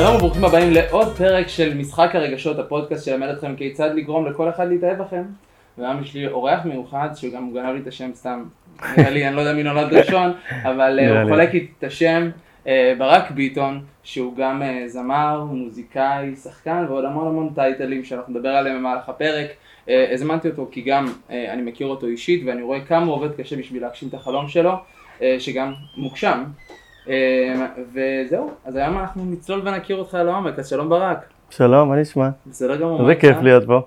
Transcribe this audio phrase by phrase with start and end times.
[0.00, 4.68] שלום וברוכים הבאים לעוד פרק של משחק הרגשות, הפודקאסט שילמד אתכם כיצד לגרום לכל אחד
[4.68, 5.22] להתאהב בכם.
[5.78, 8.44] והיום יש לי אורח מיוחד, שגם גנב לי את השם סתם,
[8.96, 10.32] נראה לי, אני לא יודע מי נולד ראשון,
[10.62, 11.28] אבל אה, הוא לי.
[11.28, 12.30] חולק איתי את השם,
[12.66, 18.48] אה, ברק ביטון, שהוא גם אה, זמר, מוזיקאי, שחקן ועוד המון המון טייטלים שאנחנו נדבר
[18.48, 19.46] עליהם במהלך הפרק.
[20.12, 23.82] הזמנתי אותו כי גם אני מכיר אותו אישית ואני רואה כמה הוא עובד קשה בשביל
[23.82, 24.72] להגשים את החלום שלו,
[25.38, 26.44] שגם מוגשם.
[27.10, 31.24] אה, וזהו, אז היום אנחנו נצלול ונכיר אותך לעומק, אז שלום ברק.
[31.50, 32.28] שלום, מה נשמע?
[32.46, 33.06] בסדר גמור.
[33.06, 33.36] זה כיף?
[33.42, 33.80] להיות פה.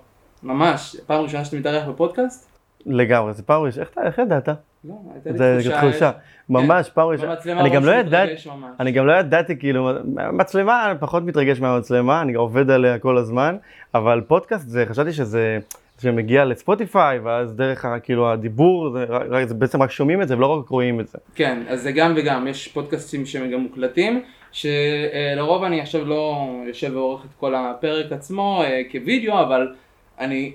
[0.43, 2.49] ממש, פעם ראשונה שאתה מתארח בפודקאסט?
[2.85, 4.47] לגמרי, זה פעם ראשונה, איך ידעת?
[4.47, 6.11] לא, הייתה לי זה תחושה.
[6.49, 7.35] ממש פעם ראשונה.
[7.47, 8.31] אני גם לא ידעתי.
[8.79, 9.89] אני גם לא ידעתי כאילו,
[10.33, 13.55] מצלמה, אני פחות מתרגש מהמצלמה, אני עובד עליה כל הזמן,
[13.95, 15.57] אבל פודקאסט זה, חשבתי שזה,
[16.01, 19.05] שמגיע לספוטיפיי, ואז דרך כאילו הדיבור, זה,
[19.45, 21.17] זה בעצם רק שומעים את זה ולא רק רואים את זה.
[21.35, 24.21] כן, אז זה גם וגם, יש פודקאסטים שהם גם מוקלטים,
[24.51, 29.73] שלרוב אני עכשיו לא יושב ועורך את כל הפרק עצמו אה, כווידאו, אבל
[30.19, 30.53] אני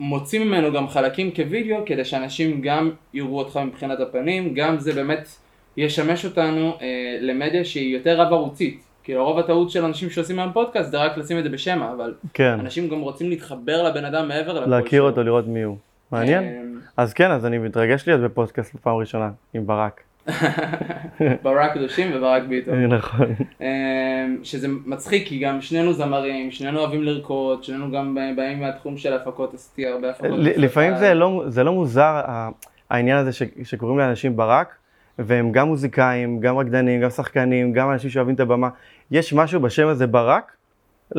[0.00, 5.28] מוציא ממנו גם חלקים כווידאו, כדי שאנשים גם יראו אותך מבחינת הפנים, גם זה באמת
[5.76, 8.87] ישמש אותנו אה, למדיה שהיא יותר רב ערוצית.
[9.08, 12.14] כי לרוב הטעות של אנשים שעושים היום פודקאסט זה רק לשים את זה בשמע, אבל
[12.34, 15.02] כן, אנשים גם רוצים להתחבר לבן אדם מעבר לקול להכיר.
[15.02, 15.76] אותו, לראות מי הוא.
[16.12, 16.44] מעניין?
[16.44, 16.60] אה,
[16.96, 20.00] אז כן, אז אני מתרגש להיות בפודקאסט בפעם ראשונה, עם ברק.
[21.42, 22.86] ברק קדושים וברק ביטון.
[22.96, 23.26] נכון.
[23.60, 23.66] אמ,
[24.42, 29.54] שזה מצחיק כי גם שנינו זמרים, שנינו אוהבים לרקוד, שנינו גם באים מהתחום של הפקות,
[29.54, 30.30] עשיתי הרבה הפקות.
[30.38, 32.20] לפעמים זה לא, זה לא מוזר
[32.90, 34.74] העניין הזה ש, שקוראים לאנשים ברק,
[35.18, 38.68] והם גם מוזיקאים, גם רקדנים, גם שחקנים, גם אנשים שאוהבים את הבמה.
[39.10, 40.52] יש משהו בשם הזה ברק?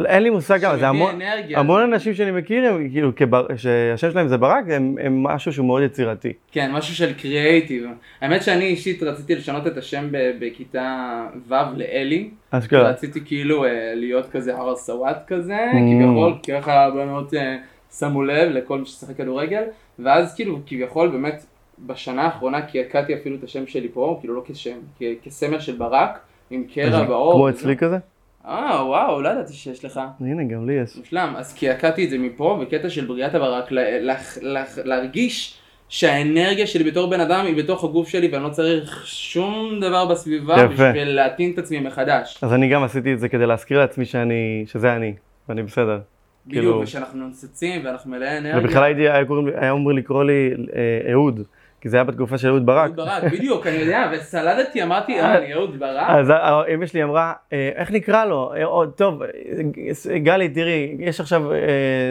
[0.05, 1.59] אין לי מושג זה המון, אנרגיה.
[1.59, 5.65] המון אנשים שאני מכיר, הם כאילו, כבר, שהשם שלהם זה ברק, הם, הם משהו שהוא
[5.65, 6.33] מאוד יצירתי.
[6.51, 7.83] כן, משהו של קריאייטיב.
[8.21, 11.07] האמת שאני אישית רציתי לשנות את השם ב- בכיתה
[11.47, 12.29] ו' לאלי.
[12.51, 12.89] אשכרה.
[12.89, 15.75] רציתי כאילו אה, להיות כזה הר הסוואט כזה, Mm.
[15.75, 17.57] כביכול, ככה הבנות אה,
[17.99, 19.63] שמו לב לכל מי ששחק כדורגל,
[19.99, 21.45] ואז כאילו כביכול באמת
[21.85, 24.77] בשנה האחרונה קעקעתי אפילו את השם שלי פה, כאילו לא כשם,
[25.23, 26.19] כסמל של ברק,
[26.51, 27.33] עם קרע בעור.
[27.33, 27.49] כמו.
[27.49, 27.97] אצלי כזה?
[28.45, 29.99] אה וואו, לא ידעתי שיש לך.
[30.19, 30.95] הנה, גם לי יש.
[30.97, 35.57] מושלם, אז קעקעתי את זה מפה, בקטע של בריאת הברק, לה- לה- לה- להרגיש
[35.89, 40.53] שהאנרגיה שלי בתור בן אדם היא בתוך הגוף שלי ואני לא צריך שום דבר בסביבה
[40.53, 40.67] יפה.
[40.67, 42.39] בשביל להטעין את עצמי מחדש.
[42.41, 45.13] אז אני גם עשיתי את זה כדי להזכיר לעצמי שאני, שזה אני,
[45.49, 45.99] ואני בסדר.
[46.47, 48.59] בדיוק, כאילו- ושאנחנו נוצצים ואנחנו מלאי אנרגיה.
[48.59, 49.01] ובכלל הייתי,
[49.55, 51.39] היה אמור לקרוא לי אה, אהוד,
[51.81, 52.85] כי זה היה בתקופה של אהוד ברק.
[52.85, 56.05] אהוד ברק, בדיוק, אני יודע, וסלדתי, אמרתי, אה, אני אהוד ברק?
[56.09, 58.51] אז ה- אמא שלי אמרה, "אה, איך נקרא לו?
[58.53, 59.27] אה, טוב, אה,
[60.17, 61.57] גלי, תראי, יש עכשיו אה,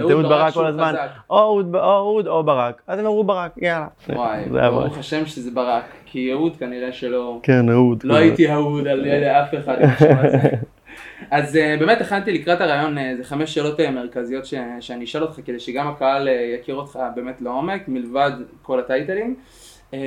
[0.07, 0.95] את אהוד ברק כל הזמן.
[1.31, 2.83] או אהוד או ברק.
[2.87, 3.87] אז הם אמרו ברק, יאללה.
[4.09, 4.99] וואי, ברוך.
[4.99, 7.39] השם שזה ברק, כי אהוד כנראה שלא...
[7.43, 8.01] כן, אהוד.
[8.05, 9.77] לא הייתי אהוד על ידי אף אחד.
[11.31, 15.41] אז אה, באמת הכנתי לקראת הרעיון איזה חמש שאלות אה, מרכזיות ש- שאני אשאל אותך
[15.45, 18.31] כדי שגם הקהל אה, יכיר אותך באמת לעומק מלבד
[18.63, 19.37] כל הטייטלים.
[19.95, 19.99] אה,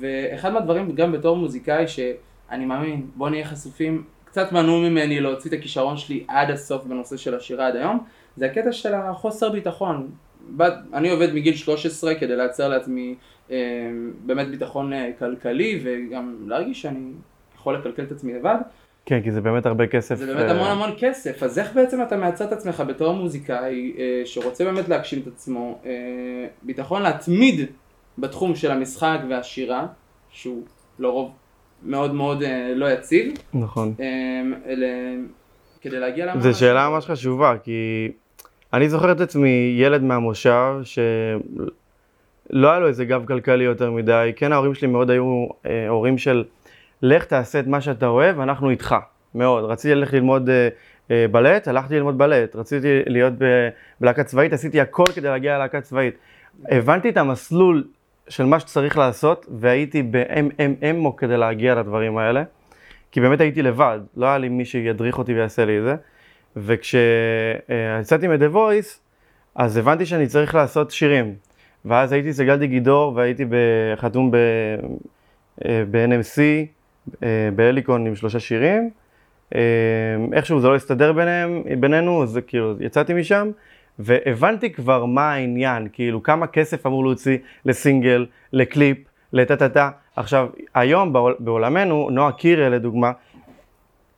[0.00, 5.58] ואחד מהדברים גם בתור מוזיקאי שאני מאמין בוא נהיה חשופים קצת מנעו ממני להוציא את
[5.58, 7.98] הכישרון שלי עד הסוף בנושא של השירה עד היום
[8.36, 10.10] זה הקטע של החוסר ביטחון.
[10.94, 13.14] אני עובד מגיל 13 כדי לייצר לעצמי
[13.50, 13.56] אה,
[14.26, 17.10] באמת ביטחון אה, כלכלי וגם להרגיש שאני
[17.54, 18.56] יכול לקלקל את עצמי לבד.
[19.08, 20.14] כן, כי זה באמת הרבה כסף.
[20.14, 23.92] זה באמת אה, המון המון כסף, אז איך בעצם אתה מייצר את עצמך בתור מוזיקאי
[23.98, 25.90] אה, שרוצה באמת להגשים את עצמו, אה,
[26.62, 27.70] ביטחון להתמיד
[28.18, 29.86] בתחום של המשחק והשירה,
[30.30, 30.62] שהוא
[30.98, 31.30] לרוב
[31.82, 33.94] מאוד מאוד אה, לא יציב, נכון.
[35.80, 36.40] כדי להגיע למעלה.
[36.40, 38.08] זו שאלה ממש חשובה, כי
[38.72, 44.52] אני זוכר את עצמי ילד מהמושב, שלא היה לו איזה גב כלכלי יותר מדי, כן
[44.52, 45.46] ההורים שלי מאוד היו
[45.88, 46.44] הורים של
[47.02, 48.96] לך תעשה את מה שאתה אוהב, אנחנו איתך,
[49.34, 49.64] מאוד.
[49.64, 50.68] רציתי ללכת ללמוד אה,
[51.10, 53.32] אה, בלט, הלכתי ללמוד בלט, רציתי להיות
[54.00, 56.14] בלהקה צבאית, עשיתי הכל כדי להגיע ללהקה צבאית.
[56.68, 57.84] הבנתי את המסלול
[58.28, 62.42] של מה שצריך לעשות, והייתי ב-MMMו כדי להגיע לדברים האלה.
[63.12, 65.94] כי באמת הייתי לבד, לא היה לי מי שידריך אותי ויעשה לי את זה.
[66.56, 68.98] וכשיצאתי מ-The Voice,
[69.54, 71.34] אז הבנתי שאני צריך לעשות שירים.
[71.84, 73.44] ואז הייתי אצל גלדי גידור והייתי
[73.96, 76.62] חתום אה, ב-NMC, אה,
[77.54, 78.90] בהליקון עם שלושה שירים.
[79.54, 79.60] אה,
[80.32, 83.50] איכשהו זה לא הסתדר ביניהם, בינינו, אז כאילו יצאתי משם,
[83.98, 88.98] והבנתי כבר מה העניין, כאילו כמה כסף אמור להוציא לסינגל, לקליפ,
[89.32, 89.90] לטה-טה-טה.
[90.16, 93.12] עכשיו, היום בעול, בעולמנו, נועה קירל לדוגמה,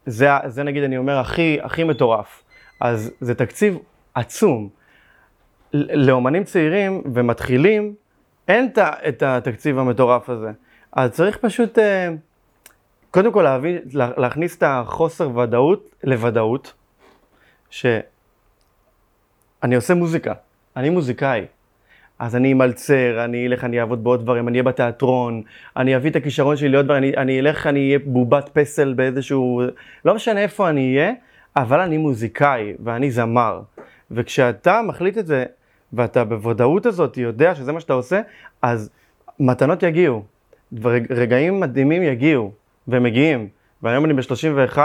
[0.07, 2.43] זה, זה נגיד אני אומר הכי, הכי מטורף.
[2.81, 3.79] אז זה תקציב
[4.15, 4.69] עצום.
[5.73, 7.95] לאומנים צעירים ומתחילים,
[8.49, 8.69] אין
[9.09, 10.51] את התקציב המטורף הזה.
[10.93, 12.09] אז צריך פשוט אה,
[13.11, 16.73] קודם כל להבין, לה- להכניס את החוסר ודאות לוודאות,
[17.71, 18.03] שאני
[19.77, 20.33] עושה מוזיקה,
[20.77, 21.45] אני מוזיקאי.
[22.19, 25.43] אז אני אמלצר, אני אלך, אני אעבוד בעוד דברים, אני אהיה בתיאטרון,
[25.77, 29.63] אני אביא את הכישרון שלי לעוד דברים, אני, אני אלך, אני אהיה בובת פסל באיזשהו...
[30.05, 31.13] לא משנה איפה אני אהיה,
[31.57, 33.61] אבל אני מוזיקאי ואני זמר.
[34.11, 35.45] וכשאתה מחליט את זה,
[35.93, 38.21] ואתה בוודאות הזאת יודע שזה מה שאתה עושה,
[38.63, 38.91] אז
[39.41, 40.25] מתנות יגיעו,
[40.81, 42.53] ורג- רגעים מדהימים יגיעו,
[42.91, 43.49] ומגיעים.
[43.83, 44.79] והיום אני ב-31,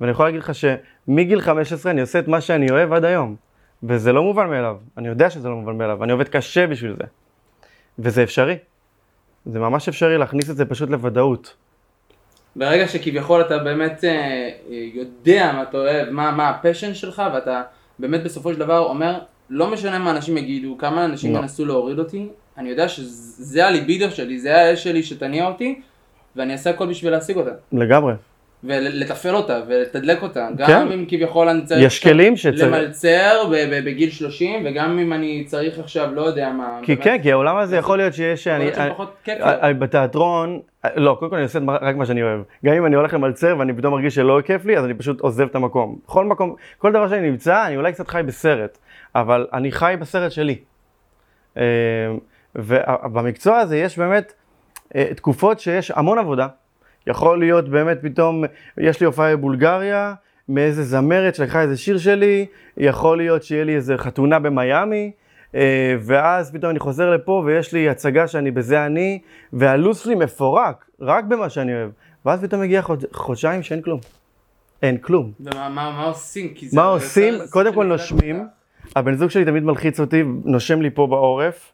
[0.00, 3.36] ואני יכול להגיד לך שמגיל 15 אני עושה את מה שאני אוהב עד היום.
[3.82, 7.04] וזה לא מובן מאליו, אני יודע שזה לא מובן מאליו, אני עובד קשה בשביל זה.
[7.98, 8.56] וזה אפשרי.
[9.46, 11.56] זה ממש אפשרי להכניס את זה פשוט לוודאות.
[12.56, 14.50] ברגע שכביכול אתה באמת אה,
[14.94, 17.62] יודע מה אתה אוהב, מה, מה הפשן שלך, ואתה
[17.98, 19.18] באמת בסופו של דבר אומר,
[19.50, 21.38] לא משנה מה אנשים יגידו, כמה אנשים לא.
[21.38, 22.28] ינסו להוריד אותי,
[22.58, 25.80] אני יודע שזה הליבידו שלי, זה האש שלי שתניע אותי,
[26.38, 27.50] ואני אעשה הכל בשביל להשיג אותה.
[27.72, 28.14] לגמרי.
[28.64, 30.48] ולתפעל אותה, ולתדלק אותה.
[30.56, 30.92] גם כן.
[30.92, 31.86] אם כביכול אני צריך...
[31.86, 32.62] יש כלים שצריך...
[32.62, 33.44] למלצר
[33.84, 36.78] בגיל 30, וגם אם אני צריך עכשיו, לא יודע מה...
[36.82, 38.48] כי באמת, כן, כי העולם הזה יכול להיות שיש...
[38.48, 38.90] אני, אני.
[39.38, 40.60] אני, בתיאטרון,
[40.96, 42.40] לא, קודם כל אני עושה רק מה שאני אוהב.
[42.64, 45.46] גם אם אני הולך למלצר ואני פתאום מרגיש שלא כיף לי, אז אני פשוט עוזב
[45.46, 45.98] את המקום.
[46.04, 48.78] בכל מקום, כל דבר שאני נמצא, אני אולי קצת חי בסרט,
[49.14, 50.58] אבל אני חי בסרט שלי.
[51.56, 51.62] אה,
[52.56, 54.32] ובמקצוע הזה יש באמת
[55.16, 56.46] תקופות שיש המון עבודה.
[57.06, 58.44] יכול להיות באמת פתאום,
[58.78, 60.14] יש לי הופעה בבולגריה,
[60.48, 62.46] מאיזה זמרת שלקחה איזה שיר שלי,
[62.76, 65.10] יכול להיות שיהיה לי איזה חתונה במיאמי,
[65.54, 69.18] אה, ואז פתאום אני חוזר לפה ויש לי הצגה שאני בזה אני,
[69.52, 71.90] והלו"ז שלי מפורק, רק במה שאני אוהב.
[72.26, 73.04] ואז פתאום מגיע חוד...
[73.12, 74.00] חודשיים שאין כלום.
[74.82, 75.32] אין כלום.
[75.40, 76.54] ומה מה- מה עושים?
[76.72, 77.34] מה עושים?
[77.50, 78.46] קודם כל נושמים.
[78.96, 81.72] הבן זוג שלי תמיד מלחיץ אותי, נושם לי פה בעורף.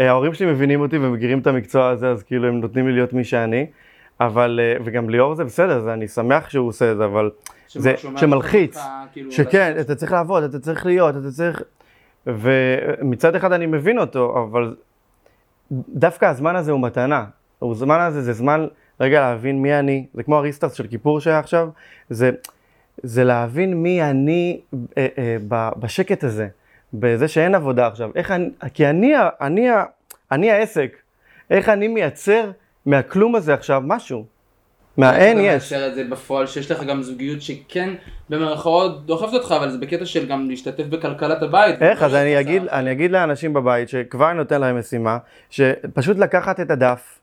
[0.00, 3.12] אה, ההורים שלי מבינים אותי ומכירים את המקצוע הזה, אז כאילו הם נותנים לי להיות
[3.12, 3.66] מי שאני.
[4.20, 7.30] אבל, אה, וגם ליאור זה בסדר, זה, אני שמח שהוא עושה את זה, אבל.
[7.68, 8.76] זה שמלחיץ.
[8.76, 11.62] אותך, כאילו, שכן, אתה צריך לעבוד, אתה צריך להיות, אתה צריך...
[12.26, 14.76] ומצד אחד אני מבין אותו, אבל
[15.72, 17.24] דווקא הזמן הזה הוא מתנה.
[17.62, 18.66] הזמן הזה זה זמן
[19.00, 21.68] רגע להבין מי אני, זה כמו הריסטארט של כיפור שהיה עכשיו,
[22.10, 22.30] זה,
[23.02, 24.60] זה להבין מי אני
[24.98, 25.36] אה, אה,
[25.76, 26.48] בשקט הזה,
[26.94, 28.10] בזה שאין עבודה עכשיו.
[28.14, 29.68] איך אני, כי אני, אני,
[30.32, 30.96] אני העסק,
[31.50, 32.50] איך אני מייצר
[32.86, 34.24] מהכלום הזה עכשיו משהו.
[34.96, 35.72] מהאין איך אתה יש.
[35.72, 37.94] מאשר את זה בפועל, שיש לך גם זוגיות שכן
[38.30, 41.82] במרכאות דוחפת אותך, אבל זה בקטע של גם להשתתף בכלכלת הבית.
[41.82, 42.02] איך?
[42.02, 42.62] אז אני אגיד.
[42.68, 45.18] אני אגיד לאנשים בבית שכבר אני נותן להם משימה,
[45.50, 47.18] שפשוט לקחת את הדף,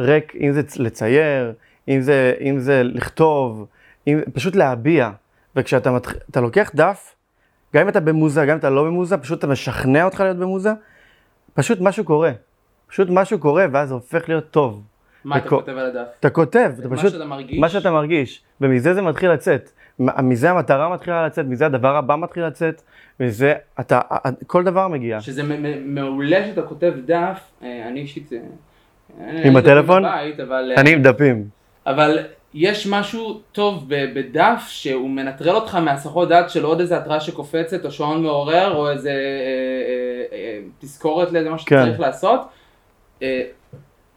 [0.00, 1.52] ריק, אם זה לצייר,
[1.88, 3.66] אם זה, אם זה לכתוב,
[4.06, 5.10] אם, פשוט להביע.
[5.56, 6.14] וכשאתה מתח...
[6.36, 7.14] לוקח דף,
[7.74, 10.72] גם אם אתה במוזה, גם אם אתה לא במוזה, פשוט אתה משכנע אותך להיות במוזה,
[11.54, 12.32] פשוט משהו קורה.
[12.88, 14.82] פשוט משהו קורה ואז זה הופך להיות טוב.
[15.24, 16.06] מה אתה כותב על הדף?
[16.20, 17.12] אתה כותב, אתה מה פשוט...
[17.12, 17.58] שאתה מרגיש?
[17.58, 19.70] מה שאתה מרגיש, ומזה זה מתחיל לצאת.
[19.98, 22.82] מזה המטרה מתחילה לצאת, מזה הדבר הבא מתחיל לצאת,
[23.20, 24.00] מזה אתה,
[24.46, 25.20] כל דבר מגיע.
[25.20, 25.42] שזה
[25.84, 28.32] מעולה שאתה כותב דף, אה, אני אישית...
[28.32, 30.02] אה, עם הטלפון?
[30.02, 30.72] בבית, אבל...
[30.76, 31.48] אה, אני עם דפים.
[31.86, 32.18] אבל
[32.54, 37.90] יש משהו טוב בדף שהוא מנטרל אותך מהסחות דעת של עוד איזה התראה שקופצת או
[37.90, 39.14] שעון מעורר או איזה אה,
[40.32, 41.84] אה, אה, תזכורת לאיזה מה שאתה כן.
[41.84, 42.40] צריך לעשות.
[43.22, 43.42] אה,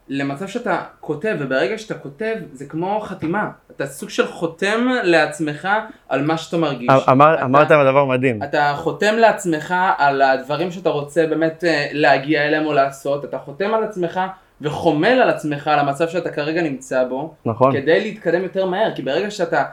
[0.09, 5.67] למצב שאתה כותב וברגע שאתה כותב זה כמו חתימה אתה סוג של חותם לעצמך
[6.09, 6.89] על מה שאתה מרגיש.
[7.11, 8.43] אמר, אתה- אמרת דבר מדהים.
[8.43, 13.73] אתה חותם לעצמך על הדברים שאתה רוצה באמת אה, להגיע אליהם או לעשות, אתה חותם
[13.73, 14.19] על עצמך
[14.61, 17.73] וחומל על עצמך על המצב שאתה כרגע נמצא בו, נכון.
[17.81, 19.63] כדי להתקדם יותר מהר, כי ברגע שאתה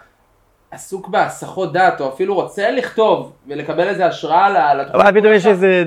[0.70, 5.46] עסוק בהסחות דעת, או אפילו רוצה לכתוב ולקבל איזה השראה ל- לתוכנית אבל פתאום יש
[5.46, 5.84] איזה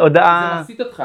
[0.00, 0.52] הודעה.
[0.56, 1.02] זה מסיט אותך.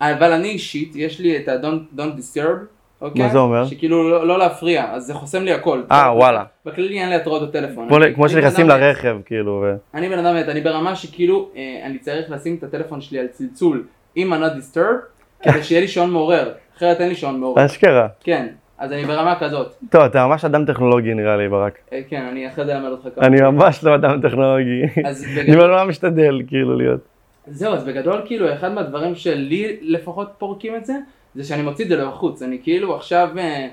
[0.00, 2.58] אבל אני אישית, יש לי את ה-Don't don't disturb,
[3.00, 3.22] אוקיי?
[3.22, 3.66] מה זה אומר?
[3.66, 5.82] שכאילו לא, לא להפריע, אז זה חוסם לי הכל.
[5.90, 6.44] אה, וואלה.
[6.66, 7.88] בכללי אין לי התראות בטלפון.
[7.88, 9.52] כמו, כמו שנכנסים לרכב, כאילו.
[9.64, 9.76] ו...
[9.94, 13.84] אני בן אדם אני ברמה שכאילו אה, אני צריך לשים את הטלפון שלי על צלצול
[14.14, 17.66] עם ה-not disturb כדי שיהיה לי שעון מעורר, אחרת אין לי שעון מעורר.
[17.66, 18.08] אשכרה.
[18.20, 18.46] כן,
[18.78, 19.74] אז אני ברמה כזאת.
[19.90, 21.78] טוב, אתה ממש אדם טכנולוגי נראה לי, ברק.
[21.92, 23.26] אה, כן, אני אחרי זה אלמד אותך כמה.
[23.26, 24.82] אני ממש לא אדם טכנולוגי.
[25.40, 27.00] אני ממש משתדל, כאילו, להיות.
[27.46, 30.94] זהו, אז בגדול כאילו אחד מהדברים שלי לפחות פורקים את זה,
[31.34, 32.42] זה שאני מוציא את זה לחוץ.
[32.42, 33.68] אני כאילו עכשיו אה,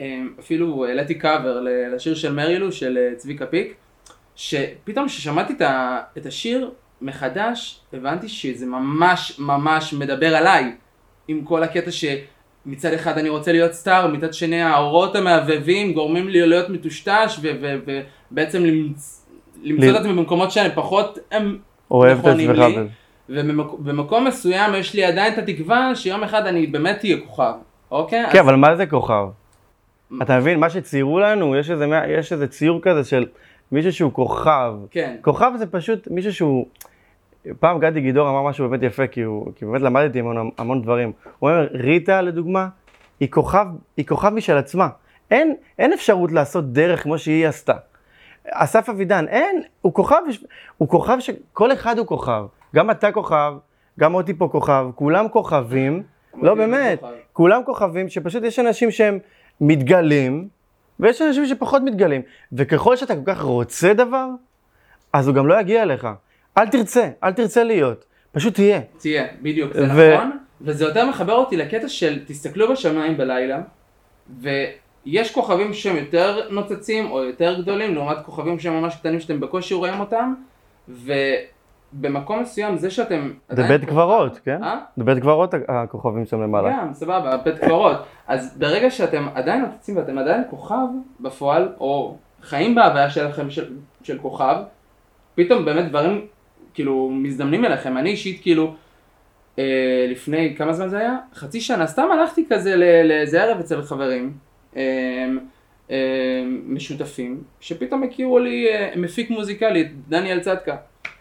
[0.00, 1.60] אה, אפילו העליתי קאבר
[1.94, 3.74] לשיר של מרילו של צביקה פיק,
[4.36, 5.54] שפתאום כששמעתי
[6.18, 6.70] את השיר
[7.02, 10.72] מחדש, הבנתי שזה ממש ממש מדבר עליי,
[11.28, 11.90] עם כל הקטע
[12.64, 18.62] שמצד אחד אני רוצה להיות סטאר, מצד שני האורות המהבהבים גורמים לי להיות מטושטש, ובעצם
[18.64, 19.26] למצ-
[19.62, 21.58] למצוא את עצמי במקומות שאני פחות הם
[21.90, 22.50] נכונים.
[22.50, 22.88] לי.
[23.28, 27.52] ובמקום מסוים יש לי עדיין את התקווה שיום אחד אני באמת אהיה כוכב,
[27.90, 28.24] אוקיי?
[28.32, 29.24] כן, אז אבל מה זה כוכב?
[30.22, 30.60] אתה מבין?
[30.60, 31.86] מה שציירו לנו, יש איזה,
[32.18, 33.26] יש איזה ציור כזה של
[33.72, 34.72] מישהו שהוא כוכב.
[34.90, 35.16] כן.
[35.22, 36.66] כוכב זה פשוט מישהו שהוא...
[37.60, 41.12] פעם גדי גידור אמר משהו באמת יפה, כי, הוא, כי באמת למדתי המון, המון דברים.
[41.38, 42.68] הוא אומר, ריטה לדוגמה,
[43.20, 43.66] היא כוכב,
[43.96, 44.88] היא כוכב משל עצמה.
[45.30, 47.74] אין, אין אפשרות לעשות דרך כמו שהיא עשתה.
[48.50, 50.20] אסף אבידן, אין, הוא כוכב,
[50.76, 52.44] הוא כוכב שכל אחד הוא כוכב.
[52.74, 53.52] גם אתה כוכב,
[53.98, 56.02] גם מוטי פה כוכב, כולם כוכבים.
[56.42, 57.12] לא באמת, כוכב.
[57.32, 59.18] כולם כוכבים, שפשוט יש אנשים שהם
[59.60, 60.48] מתגלים,
[61.00, 62.22] ויש אנשים שפחות מתגלים.
[62.52, 64.28] וככל שאתה כל כך רוצה דבר,
[65.12, 66.08] אז הוא גם לא יגיע אליך.
[66.58, 68.80] אל תרצה, אל תרצה להיות, פשוט תהיה.
[68.98, 73.60] תהיה, בדיוק, זה ו- נכון, וזה יותר מחבר אותי לקטע של תסתכלו בשמיים בלילה,
[74.40, 79.74] ויש כוכבים שהם יותר נוצצים או יותר גדולים, לעומת כוכבים שהם ממש קטנים שאתם בקושי
[79.74, 80.34] רואים אותם,
[80.88, 83.32] ובמקום מסוים זה שאתם...
[83.48, 84.64] זה בית קברות, כן?
[84.64, 84.78] אה?
[84.96, 86.70] זה בית קברות הכוכבים שם למעלה.
[86.70, 87.96] גם, סבבה, בית קברות.
[88.26, 90.86] אז ברגע שאתם עדיין נוצצים ואתם עדיין כוכב
[91.20, 94.56] בפועל, או חיים בהוויה שלכם של, של כוכב,
[95.34, 96.26] פתאום באמת דברים
[96.78, 97.96] כאילו מזדמנים אליכם.
[97.98, 98.74] אני אישית כאילו,
[99.58, 101.16] אה, לפני כמה זמן זה היה?
[101.34, 104.32] חצי שנה, סתם הלכתי כזה לאיזה ערב אצל חברים.
[104.76, 105.26] אה,
[105.90, 110.76] אה, משותפים, שפתאום הכירו לי אה, מפיק מוזיקלי, דניאל צדקה,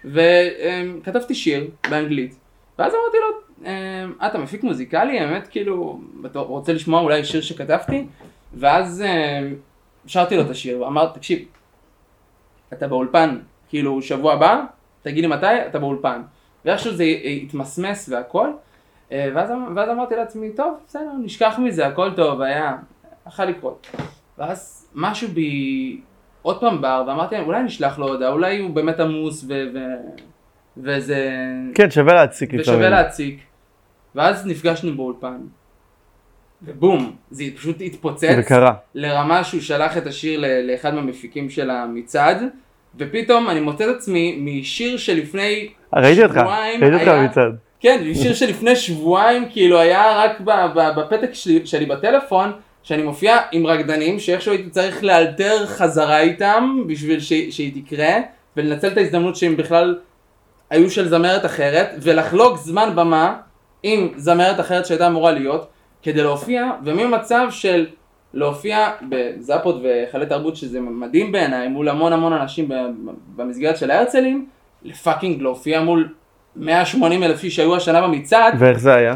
[0.06, 2.36] וכתבתי שיר באנגלית,
[2.80, 8.06] ואז אמרתי לו, אה, אתה מפיק מוזיקלי, האמת כאילו, אתה רוצה לשמוע אולי שיר שכתבתי?
[8.54, 9.50] ואז אה,
[10.08, 11.40] שרתי לו את השיר, ואמרתי, תקשיב,
[12.74, 13.38] אתה באולפן,
[13.70, 14.64] כאילו שבוע הבא,
[15.02, 16.22] תגיד לי מתי, אתה באולפן.
[16.66, 17.04] ואיכשהו זה
[17.44, 18.50] התמסמס והכל,
[19.12, 22.78] אה, ואז, אמ- ואז אמרתי לעצמי, טוב, בסדר, נשכח מזה, הכל טוב, היה,
[23.28, 23.88] יכול לקרות.
[24.38, 26.02] ואז משהו בי
[26.42, 29.54] עוד פעם בער, ואמרתי להם, אולי נשלח לו הודעה, אולי הוא באמת עמוס ו...
[29.74, 29.80] ו...
[30.78, 31.32] וזה...
[31.76, 32.80] כן, שווה להציק לפעמים.
[32.80, 33.40] ושווה להציק.
[34.16, 35.38] ואז נפגשנו באולפן.
[36.62, 38.36] ובום, זה פשוט התפוצץ.
[38.36, 38.74] זה קרה.
[38.96, 42.44] לרמה שהוא שלח את השיר לאחד מהמפיקים של המצעד,
[43.00, 47.50] ופתאום אני מוצא את עצמי משיר שלפני ראיתי אותך, ראיתי אותך מצד.
[47.80, 50.40] כן, שיר שלפני שבועיים כאילו היה רק
[50.98, 52.52] בפתק שלי, שלי בטלפון,
[52.84, 58.14] שאני מופיע עם רקדנים שאיכשהו הייתי צריך לאלתר חזרה איתם בשביל ש- שהיא תקרה,
[58.58, 59.98] ולנצל את ההזדמנות שהם בכלל
[60.70, 63.36] היו של זמרת אחרת, ולחלוק זמן במה
[63.84, 65.68] עם זמרת אחרת שהייתה אמורה להיות,
[66.04, 67.86] כדי להופיע, וממצב של
[68.38, 72.70] להופיע בזאפות והיכלי תרבות שזה מדהים בעיניי, מול המון המון אנשים
[73.36, 74.46] במסגרת של ההרצלים,
[74.84, 76.14] לפאקינג להופיע מול
[76.56, 79.16] 180 אלף איש שהיו השנה במצעד, ואיך זה היה?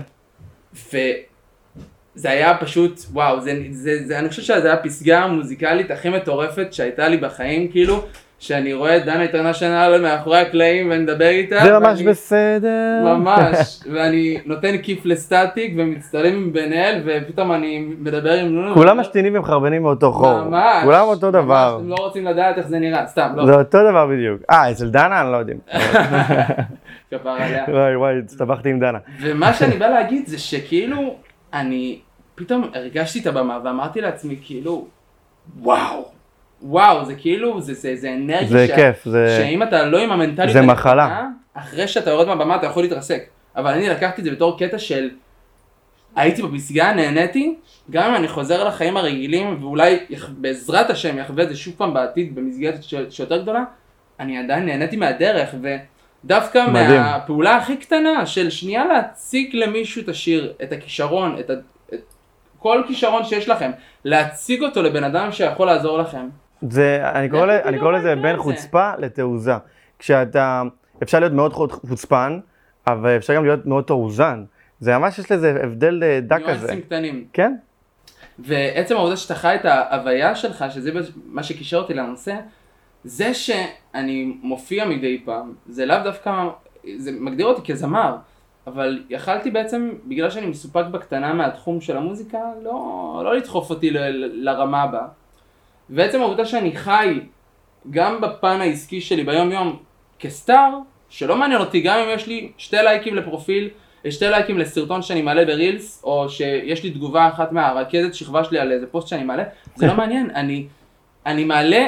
[0.94, 6.74] וזה היה פשוט, וואו, זה, זה, זה, אני חושב שזו הייתה הפסגה המוזיקלית הכי מטורפת
[6.74, 8.04] שהייתה לי בחיים, כאילו,
[8.41, 11.60] שאני רואה את דנה אינטרנשיונל מאחורי הקלעים ואני מדבר איתה.
[11.63, 13.03] זה ממש ואני- בסדר.
[13.15, 18.74] ממש, ואני נותן כיף לסטטיק ומצטלם עם בן אל, ופתאום אני מדבר עם נונו.
[18.74, 20.43] כולם משתינים ומחרבנים מאותו חור.
[20.43, 20.83] ממש.
[20.83, 21.77] כולם אותו ממש, דבר.
[21.81, 23.45] אתם לא רוצים לדעת איך זה נראה, סתם, לא.
[23.45, 24.41] זה אותו דבר בדיוק.
[24.51, 25.53] אה, אצל דנה אני לא יודע.
[27.12, 27.63] כפרה עליה.
[27.67, 28.98] וואי וואי, הסתבכתי עם דנה.
[29.21, 31.15] ומה שאני בא להגיד זה שכאילו,
[31.53, 32.00] אני
[32.36, 34.88] פתאום הרגשתי את הבמה ואמרתי לעצמי כאילו,
[35.60, 36.05] וואו,
[36.62, 39.38] וואו, זה כאילו, זה, זה, זה אנרגיה זה שה- כיף, זה...
[39.41, 41.27] שאם אתה לא עם המנטליות זה מחלה.
[41.53, 43.24] אחרי שאתה יורד מהבמה אתה יכול להתרסק.
[43.56, 45.10] אבל אני לקחתי את זה בתור קטע של
[46.15, 47.56] הייתי בפסגה, נהניתי,
[47.91, 51.94] גם אם אני חוזר לחיים הרגילים ואולי יח- בעזרת השם יחווה את זה שוב פעם
[51.94, 53.63] בעתיד במסגרת ש- שיותר גדולה,
[54.20, 55.50] אני עדיין נהניתי מהדרך
[56.24, 57.01] ודווקא מדהים.
[57.01, 61.53] מהפעולה הכי קטנה של שנייה להציג למישהו את השיר, את הכישרון, את, ה...
[61.94, 62.00] את
[62.60, 63.72] כל כישרון שיש לכם,
[64.06, 66.27] להציג אותו לבן אדם שיכול לעזור לכם.
[66.70, 68.38] זה, אני קורא, ל- אני קורא לזה בין?
[68.38, 69.53] חוצפה לתעוזה.
[70.00, 70.62] כשאתה,
[71.03, 72.39] אפשר להיות מאוד חוצ- חוצפן,
[72.88, 74.44] אבל אפשר גם להיות מאוד תעוזן.
[74.80, 76.46] זה ממש יש לזה הבדל אה, דק כזה.
[76.46, 77.25] ניואנסים קטנים.
[77.34, 77.56] כן?
[78.39, 80.91] ועצם העובדה שאתה חי את ההוויה שלך, שזה
[81.25, 82.36] מה שקישר אותי לנושא,
[83.03, 86.48] זה שאני מופיע מדי פעם, זה לאו דווקא,
[86.98, 88.15] זה מגדיר אותי כזמר,
[88.68, 92.72] אבל יכלתי בעצם, בגלל שאני מסופק בקטנה מהתחום של המוזיקה, לא,
[93.24, 95.08] לא לדחוף אותי ל, ל, לרמה הבאה.
[95.91, 97.19] ועצם העובדה שאני חי
[97.89, 99.79] גם בפן העסקי שלי ביום יום
[100.19, 100.77] כסטאר,
[101.10, 103.69] שלא מעניין אותי גם אם יש לי שתי לייקים לפרופיל,
[104.10, 108.71] שתי לייקים לסרטון שאני מעלה ברילס, או שיש לי תגובה אחת מהרכזת שכבה שלי על
[108.71, 109.43] איזה פוסט שאני מעלה,
[109.75, 110.67] זה לא מעניין, אני,
[111.25, 111.88] אני מעלה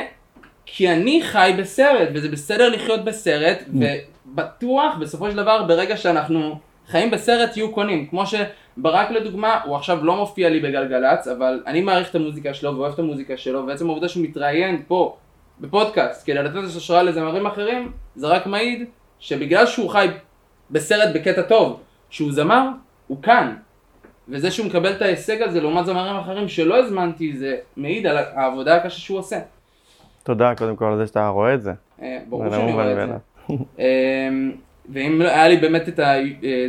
[0.65, 7.11] כי אני חי בסרט, וזה בסדר לחיות בסרט, ובטוח בסופו של דבר ברגע שאנחנו חיים
[7.11, 12.09] בסרט יהיו קונים, כמו שברק לדוגמה, הוא עכשיו לא מופיע לי בגלגלצ, אבל אני מעריך
[12.09, 15.17] את המוזיקה שלו ואוהב את המוזיקה שלו, ועצם העובדה שהוא מתראיין פה,
[15.59, 18.85] בפודקאסט, כדי לתת השראה לזמרים אחרים, זה רק מעיד
[19.19, 20.07] שבגלל שהוא חי
[20.71, 22.67] בסרט בקטע טוב, שהוא זמר,
[23.07, 23.55] הוא כאן.
[24.29, 28.75] וזה שהוא מקבל את ההישג הזה לעומת זמרים אחרים שלא הזמנתי, זה מעיד על העבודה
[28.75, 29.39] הקשה שהוא עושה.
[30.23, 31.71] תודה קודם כל על זה שאתה רואה את זה.
[32.01, 33.09] אה, ברור שאני רואה את.
[33.09, 33.83] זה.
[34.89, 35.99] ואם לא- היה לי באמת את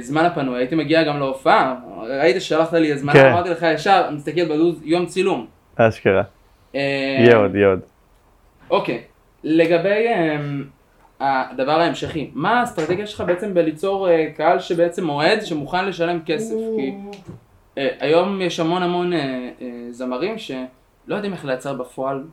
[0.01, 1.75] הזמן הפנוי, הייתי מגיע גם להופעה.
[2.09, 3.31] ראית ששלחת לי הזמנה, כן.
[3.33, 5.47] אמרתי לך ישר, מסתכל בלו"ז, יום צילום.
[5.77, 6.23] אשכרה.
[6.75, 6.79] אמ,
[7.21, 7.81] יהיה עוד, יהיה עוד.
[8.71, 9.01] אוקיי,
[9.45, 10.65] לגבי אמ,
[11.21, 16.55] הדבר ההמשכי, מה האסטרטגיה שלך בעצם בליצור אה, קהל שבעצם אוהד, שמוכן לשלם כסף?
[16.77, 16.93] כי
[17.79, 19.19] אה, היום יש המון המון אה,
[19.63, 20.57] אה, זמרים שלא
[21.09, 22.25] יודעים איך לייצר בפועל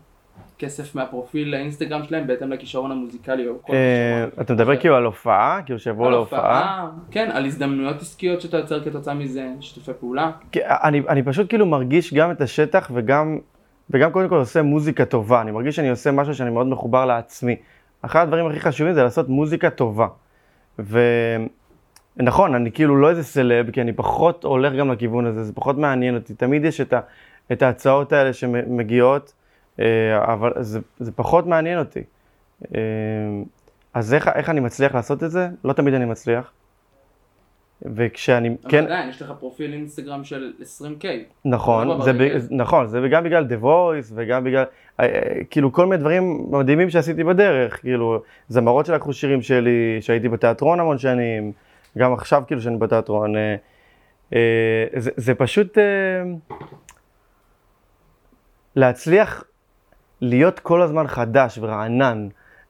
[0.62, 4.44] כסף מהפרופיל לאינסטגרם שלהם בהתאם לכישרון המוזיקלי או כל אה, כישרון.
[4.46, 5.62] אתה מדבר כאילו על הופעה?
[5.66, 6.90] כאילו שיבואו להופעה?
[7.12, 10.32] כן, על הזדמנויות עסקיות שאתה יוצר כתוצאה מזה, שיתופי פעולה.
[10.84, 13.38] אני, פשוט כאילו מרגיש גם את השטח וגם,
[13.90, 15.42] וגם קודם כל עושה מוזיקה טובה.
[15.42, 17.56] אני מרגיש שאני עושה משהו שאני מאוד מחובר לעצמי.
[18.02, 20.08] אחד הדברים הכי חשובים זה לעשות מוזיקה טובה.
[20.80, 25.78] ונכון, אני כאילו לא איזה סלב, כי אני פחות הולך גם לכיוון הזה, זה פחות
[25.78, 26.34] מעניין אותי.
[26.34, 27.00] תמיד יש את, ה,
[27.52, 29.34] את ההצעות האלה שמגיעות,
[30.18, 32.04] אבל זה, זה פחות מעניין אותי.
[32.76, 32.80] אה,
[33.94, 35.50] אז איך, איך אני מצליח לעשות את זה?
[35.64, 36.52] לא תמיד אני מצליח.
[37.96, 41.06] וכשאני, אבל כן, עדיין, יש לך פרופיל אינסטגרם של 20K.
[41.46, 42.40] נכון, לא זה ב, ברגע.
[42.52, 44.64] נכון, זה גם בגלל The Voice וגם בגלל,
[45.00, 50.30] אה, אה, כאילו כל מיני דברים מדהימים שעשיתי בדרך, כאילו זמרות שלקחו שירים שלי, שהייתי
[50.30, 51.52] בתיאטרון המון שנים,
[51.98, 53.56] גם עכשיו כאילו שאני בתיאטרון, אה,
[54.34, 55.84] אה, זה, זה פשוט אה,
[58.76, 59.44] להצליח
[60.22, 62.28] להיות כל הזמן חדש ורענן,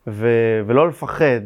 [0.08, 0.27] ו,
[0.67, 1.41] ולא לפחד,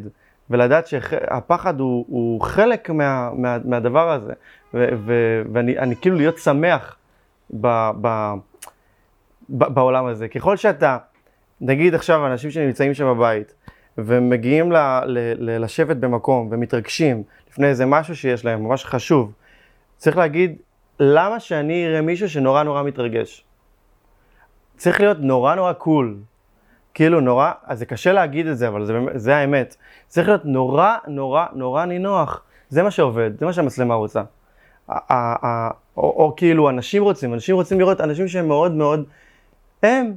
[0.50, 4.32] ולדעת שהפחד הוא, הוא חלק מה, מה, מהדבר הזה,
[4.74, 6.96] ו, ו, ואני אני כאילו להיות שמח
[7.50, 8.32] ב, ב,
[9.48, 10.28] ב, בעולם הזה.
[10.28, 10.98] ככל שאתה,
[11.60, 13.54] נגיד עכשיו אנשים שנמצאים שם בבית,
[13.98, 19.32] ומגיעים ל, ל, ל, לשבת במקום ומתרגשים לפני איזה משהו שיש להם, ממש חשוב,
[19.96, 20.56] צריך להגיד,
[21.00, 23.45] למה שאני אראה מישהו שנורא נורא מתרגש?
[24.76, 26.16] צריך להיות נורא נורא קול.
[26.94, 29.76] כאילו נורא, אז זה קשה להגיד את זה, אבל זה, זה האמת.
[30.08, 32.42] צריך להיות נורא נורא נורא נינוח.
[32.68, 34.22] זה מה שעובד, זה מה שהמצלמה רוצה.
[34.88, 39.04] ה- או, או כאילו אנשים רוצים, אנשים רוצים לראות אנשים שהם מאוד מאוד,
[39.82, 40.12] הם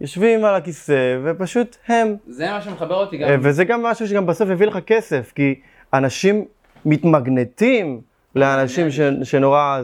[0.00, 2.16] יושבים על הכיסא ופשוט הם.
[2.28, 3.28] זה מה שמחבר אותי גם.
[3.28, 5.60] אה, וזה גם משהו שגם בסוף יביא לך כסף, כי
[5.94, 6.44] אנשים
[6.84, 8.00] מתמגנטים
[8.34, 9.80] לאנשים ש, שנורא,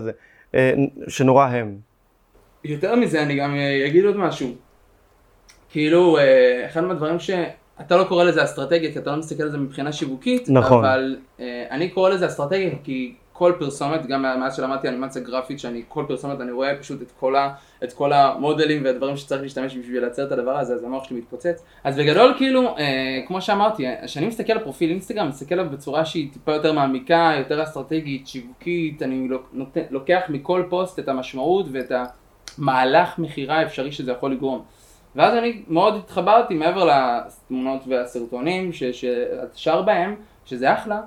[0.54, 0.72] אה,
[1.08, 1.76] שנורא הם.
[2.64, 4.54] יותר מזה, אני גם אה, אגיד עוד משהו.
[5.70, 7.30] כאילו, אה, אחד מהדברים ש...
[7.80, 10.84] אתה לא קורא לזה אסטרטגיה, כי אתה לא מסתכל על זה מבחינה שיווקית, נכון.
[10.84, 15.82] אבל אה, אני קורא לזה אסטרטגיה כי כל פרסומת, גם מאז שלמדתי אנימציה גרפית, שאני
[15.88, 20.00] כל פרסומת אני רואה פשוט את כל, ה, את כל המודלים והדברים שצריך להשתמש בשביל
[20.00, 21.62] לייצר את הדבר הזה, אז המוח שלי מתפוצץ.
[21.84, 26.32] אז בגדול כאילו, אה, כמו שאמרתי, כשאני מסתכל על פרופיל אינסטגרם, מסתכל עליו בצורה שהיא
[26.32, 29.28] טיפה יותר מעמיקה, יותר אסטרטגית, שיווקית, אני
[29.90, 31.92] לוקח מכל פוסט את המשמעות ואת
[32.58, 34.62] המהלך מכירה האפשרי שזה יכול לגרום.
[35.16, 41.00] ואז אני מאוד התחברתי מעבר לתמונות והסרטונים שאת שר בהם, שזה אחלה,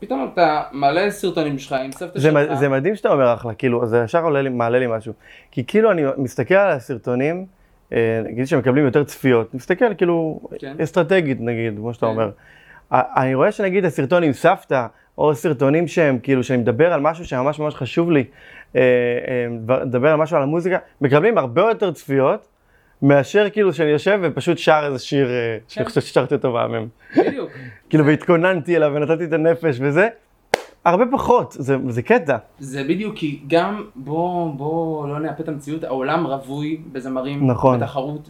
[0.00, 2.54] פתאום אתה מעלה סרטונים שלך עם סבתא שלך.
[2.54, 5.12] זה מדהים שאתה אומר אחלה, כאילו, זה ישר לי, מעלה לי משהו.
[5.50, 7.46] כי כאילו אני מסתכל על הסרטונים,
[7.92, 10.76] אה, נגיד שמקבלים יותר צפיות, מסתכל כאילו כן.
[10.82, 12.12] אסטרטגית נגיד, כמו שאתה כן.
[12.12, 12.30] אומר.
[12.92, 14.86] אני רואה שנגיד הסרטון עם סבתא,
[15.18, 18.24] או סרטונים שהם כאילו, שאני מדבר על משהו שממש ממש חשוב לי,
[18.76, 22.48] אה, אה, דבר- מדבר על משהו על המוזיקה, מקבלים הרבה יותר צפיות,
[23.02, 25.88] מאשר כאילו שאני יושב ופשוט שר איזה שיר אה, שאני כן.
[25.88, 26.86] חושב ששרתי אותו מהמם.
[27.16, 27.50] בדיוק.
[27.90, 30.08] כאילו והתכוננתי אליו ונתתי את הנפש וזה,
[30.84, 32.36] הרבה פחות, זה, זה קטע.
[32.58, 37.80] זה בדיוק כי גם בוא בוא לא נאפה את המציאות העולם רווי בזמרים נכון.
[37.80, 38.28] בתחרות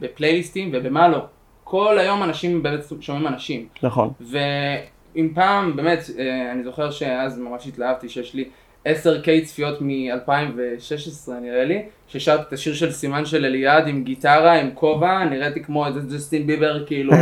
[0.00, 1.24] בפלייליסטים ובמה לא.
[1.64, 4.10] כל היום אנשים באמת שומעים אנשים נכון.
[5.14, 8.44] ואם פעם באמת אה, אני זוכר שאז ממש התלהבתי שיש לי
[8.86, 14.70] 10K צפיות מ-2016 נראה לי ששרתי את השיר של סימן של אליעד עם גיטרה עם
[14.74, 17.12] כובע נראיתי כמו איזה ג'סטין ביבר כאילו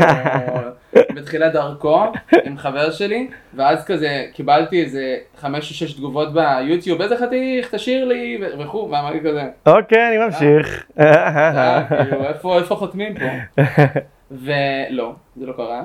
[1.17, 2.03] בתחילת דרכו
[2.45, 8.05] עם חבר שלי ואז כזה קיבלתי איזה 5 או 6 תגובות ביוטיוב איזה חתיך תשאיר
[8.05, 10.87] לי וכו' ואמרתי כזה אוקיי, אני ממשיך.
[10.99, 13.63] אה, כאילו, איפה איפה חותמים פה?
[14.45, 15.83] ולא, זה לא קרה.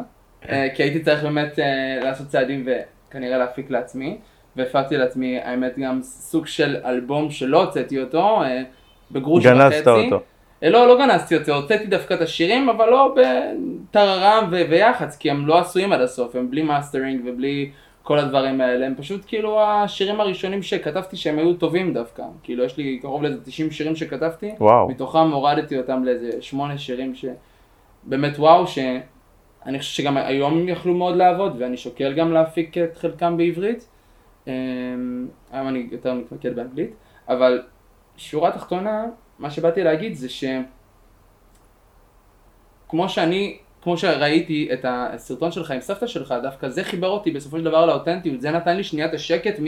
[0.50, 4.18] אה, כי הייתי צריך באמת אה, לעשות צעדים וכנראה להפיק לעצמי.
[4.56, 8.62] והפקתי לעצמי, האמת, גם סוג של אלבום שלא הוצאתי אותו, אה,
[9.12, 9.60] בגרוש וחצי.
[9.60, 10.22] גנזת אותו.
[10.62, 15.48] לא, לא גנזתי אותו, הוצאתי דווקא את השירים, אבל לא בטררם ו- ויח"צ, כי הם
[15.48, 17.72] לא עשויים עד הסוף, הם בלי מאסטרינג ובלי
[18.04, 22.24] כל הדברים האלה, הם פשוט כאילו השירים הראשונים שכתבתי שהם היו טובים דווקא.
[22.44, 24.52] כאילו, יש לי קרוב לאיזה 90 שירים שכתבתי.
[24.60, 24.90] וואו.
[24.90, 28.68] מתוכם הורדתי אותם לאיזה שמונה שירים שבאמת וואו,
[29.66, 33.88] שאני חושב שגם היום יכלו מאוד לעבוד, ואני שוקל גם להפיק את חלקם בעברית.
[34.48, 36.94] אמ, היום אני יותר מתמקד באנגלית,
[37.28, 37.62] אבל
[38.18, 39.06] שורה תחתונה,
[39.40, 40.44] מה שבאתי להגיד זה ש...
[42.90, 47.58] כמו שאני, כמו שראיתי את הסרטון שלך עם סבתא שלך, דווקא זה חיבר אותי בסופו
[47.58, 49.66] של דבר לאותנטיות, זה נתן לי שנייה את השקט מ...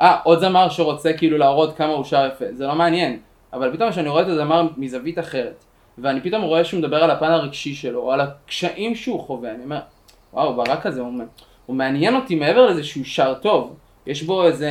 [0.00, 3.18] אה, עוד זמר שרוצה כאילו להראות כמה הוא שר יפה, זה לא מעניין,
[3.52, 5.64] אבל פתאום כשאני רואה את הזמר מזווית אחרת,
[5.98, 9.64] ואני פתאום רואה שהוא מדבר על הפן הרגשי שלו, או על הקשיים שהוא חווה, אני
[9.64, 9.80] אומר,
[10.32, 11.12] וואו, ברק הזה, הוא,
[11.66, 14.70] הוא מעניין אותי מעבר לזה שהוא שר טוב, יש בו איזה,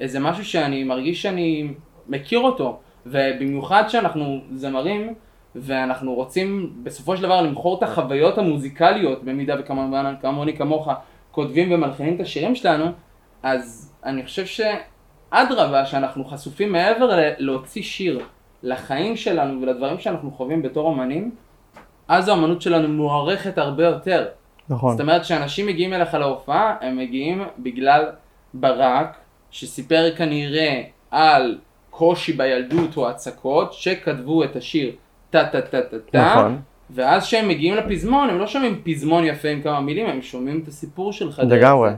[0.00, 1.68] איזה משהו שאני מרגיש שאני
[2.08, 5.14] מכיר אותו, ובמיוחד שאנחנו זמרים,
[5.54, 10.88] ואנחנו רוצים בסופו של דבר למכור את החוויות המוזיקליות, במידה וכמובן כמוני כמוך
[11.30, 12.84] כותבים ומלחינים את השירים שלנו,
[13.42, 18.20] אז אני חושב שאדרבה, שאנחנו חשופים מעבר להוציא שיר
[18.62, 21.30] לחיים שלנו ולדברים שאנחנו חווים בתור אמנים,
[22.08, 24.26] אז האמנות שלנו מוערכת הרבה יותר.
[24.68, 24.92] נכון.
[24.92, 28.04] זאת אומרת, כשאנשים מגיעים אליך להופעה, הם מגיעים בגלל
[28.54, 29.16] ברק,
[29.50, 31.58] שסיפר כנראה על
[31.90, 34.92] קושי בילדות או הצקות, שכתבו את השיר
[35.30, 36.60] טה טה טה טה טה, נכון.
[36.90, 40.68] ואז כשהם מגיעים לפזמון, הם לא שומעים פזמון יפה עם כמה מילים, הם שומעים את
[40.68, 41.42] הסיפור שלך.
[41.48, 41.90] לגמרי.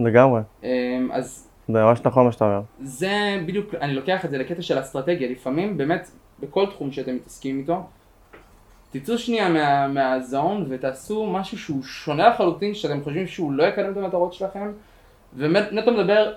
[0.00, 0.40] לגמרי.
[0.64, 2.60] אמ, אז זה ממש נכון מה שאתה אומר.
[2.80, 7.58] זה בדיוק, אני לוקח את זה לקטע של אסטרטגיה, לפעמים באמת, בכל תחום שאתם מתעסקים
[7.58, 7.82] איתו,
[8.90, 13.96] תצאו שנייה מה, מהזון ותעשו משהו שהוא שונה לחלוטין, שאתם חושבים שהוא לא יקדם את
[13.96, 14.72] המטרות שלכם,
[15.36, 16.32] ונטו מדבר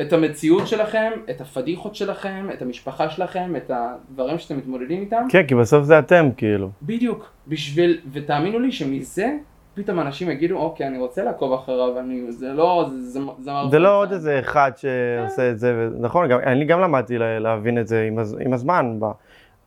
[0.00, 5.26] את המציאות שלכם, את הפדיחות שלכם, את המשפחה שלכם, את הדברים שאתם מתמודדים איתם.
[5.28, 6.70] כן, כי בסוף זה אתם, כאילו.
[6.82, 9.36] בדיוק, בשביל, ותאמינו לי שמזה
[9.78, 13.78] פתאום אנשים יגידו, אוקיי, אני רוצה לעקוב אחריו, אני, זה לא, זה, זה, זה, זה
[13.78, 17.88] לא עוד איזה אחד שעושה את זה, נכון, גם, אני גם למדתי לה- להבין את
[17.88, 19.04] זה עם, הז, עם הזמן, ב,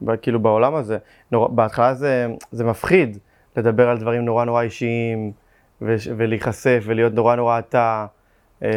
[0.02, 0.98] ב, כאילו בעולם הזה.
[1.32, 3.18] נור, בהתחלה זה, זה מפחיד
[3.58, 5.32] לדבר על דברים נורא נורא אישיים,
[5.82, 8.06] ו, ולהיחשף ולהיות נורא נורא אתה.
[8.64, 8.70] אה,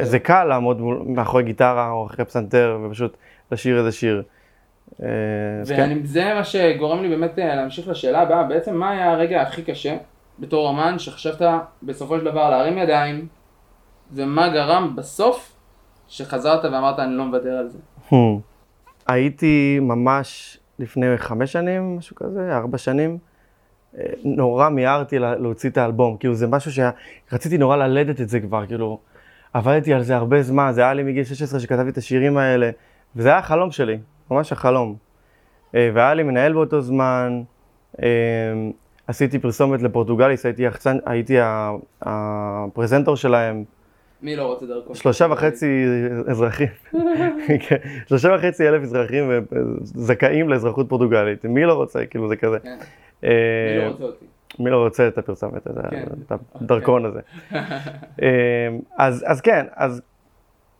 [0.00, 3.16] זה קל לעמוד מול, מאחורי גיטרה או אחרי פסנתר ופשוט
[3.52, 4.22] לשיר איזה שיר.
[5.02, 5.08] אה,
[5.60, 5.98] אז כן.
[6.02, 9.96] וזה מה שגורם לי באמת אה, להמשיך לשאלה הבאה, בעצם מה היה הרגע הכי קשה
[10.38, 11.40] בתור אמן שחשבת
[11.82, 13.26] בסופו של דבר להרים ידיים,
[14.12, 15.52] ומה גרם בסוף
[16.08, 17.78] שחזרת ואמרת אני לא מוותר על זה.
[18.10, 18.14] Hmm.
[19.06, 23.18] הייתי ממש לפני חמש שנים, משהו כזה, ארבע שנים,
[23.98, 28.40] אה, נורא מיהרתי לה- להוציא את האלבום, כאילו זה משהו שרציתי נורא ללדת את זה
[28.40, 28.98] כבר, כאילו
[29.52, 32.70] עבדתי על זה הרבה זמן, זה היה לי מגיל 16 שכתבתי את השירים האלה,
[33.16, 33.98] וזה היה החלום שלי,
[34.30, 34.96] ממש החלום.
[35.74, 37.42] אה, והיה לי מנהל באותו זמן,
[38.02, 38.08] אה,
[39.06, 41.36] עשיתי פרסומת לפורטוגליס, הייתי, יחצן, הייתי
[42.02, 43.64] הפרזנטור שלהם,
[44.22, 44.94] מי לא רוצה דרכו?
[44.94, 45.84] שלושה וחצי
[46.28, 46.66] אזרחים,
[47.68, 49.38] כן, שלושה וחצי אלף אזרחים אה,
[49.84, 52.58] זכאים לאזרחות פורטוגלית, מי לא רוצה, כאילו זה כזה.
[52.58, 52.76] כן.
[53.24, 53.30] אה,
[53.78, 54.24] מי לא רוצה אותי?
[54.58, 56.04] מי לא רוצה את הפרסומת, את כן.
[56.26, 57.20] את הדרכון הזה.
[58.22, 60.02] אה, אז אז כן, אז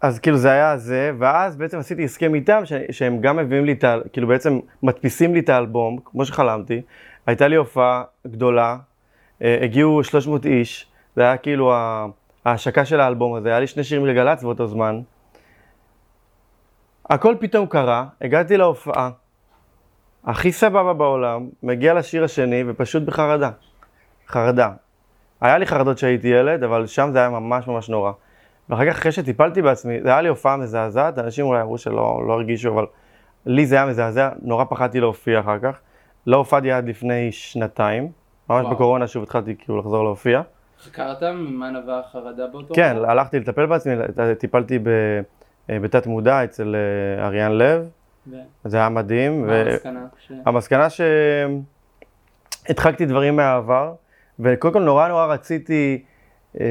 [0.01, 3.73] אז כאילו זה היה זה, ואז בעצם עשיתי הסכם איתם ש- שהם גם מביאים לי
[3.73, 3.97] את ה...
[4.12, 6.83] כאילו בעצם מדפיסים לי את האלבום, כמו שחלמתי.
[7.27, 8.77] הייתה לי הופעה גדולה,
[9.43, 10.87] אה, הגיעו 300 איש,
[11.17, 11.75] זה היה כאילו
[12.45, 15.01] ההשקה של האלבום הזה, היה לי שני שירים לגל"צ באותו זמן.
[17.11, 19.11] הכל פתאום קרה, הגעתי להופעה,
[20.25, 23.51] הכי סבבה בעולם, מגיע לשיר השני ופשוט בחרדה.
[24.29, 24.71] חרדה.
[25.41, 28.12] היה לי חרדות כשהייתי ילד, אבל שם זה היה ממש ממש נורא.
[28.69, 32.33] ואחר כך, אחרי שטיפלתי בעצמי, זה היה לי הופעה מזעזעת, אנשים אולי אמרו שלא לא
[32.33, 32.87] הרגישו, אבל
[33.47, 35.79] לי זה היה מזעזע, נורא פחדתי להופיע אחר כך.
[36.27, 38.03] לא הופעתי עד לפני שנתיים,
[38.51, 38.75] ממש וואו.
[38.75, 40.43] בקורונה שוב התחלתי כאילו לחזור להופיע.
[40.85, 42.75] חקרת ממה נבעה החרדה באותו?
[42.75, 43.95] כן, הלכתי לטפל בעצמי,
[44.39, 44.89] טיפלתי ב-
[45.71, 46.77] אה, בתת מודע אצל
[47.19, 47.89] אה, אריאן לב,
[48.31, 49.47] ו- זה היה מדהים.
[49.47, 50.07] מה ו- המסקנה?
[50.19, 50.87] ש- המסקנה
[52.65, 53.95] שהדחקתי דברים מהעבר,
[54.41, 56.05] וקודם כל נורא נורא רציתי,
[56.61, 56.67] אה,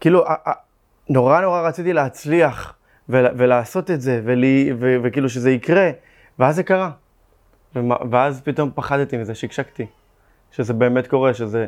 [0.00, 0.24] כאילו,
[1.08, 2.74] נורא נורא רציתי להצליח
[3.08, 5.90] ול, ולעשות את זה, ולי, ו, וכאילו שזה יקרה,
[6.38, 6.90] ואז זה קרה.
[7.76, 9.86] ומה- ואז פתאום פחדתי מזה, שקשקתי,
[10.52, 11.66] שזה באמת קורה, שזה,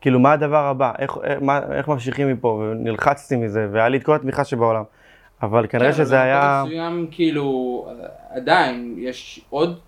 [0.00, 4.02] כאילו, מה הדבר הבא, איך, איך, מה, איך ממשיכים מפה, ונלחצתי מזה, והיה לי את
[4.04, 4.82] כל התמיכה שבעולם.
[5.42, 6.62] אבל כנראה כן, אבל שזה היה...
[6.64, 7.88] במקום מסוים, כאילו,
[8.30, 9.78] עדיין, יש עוד,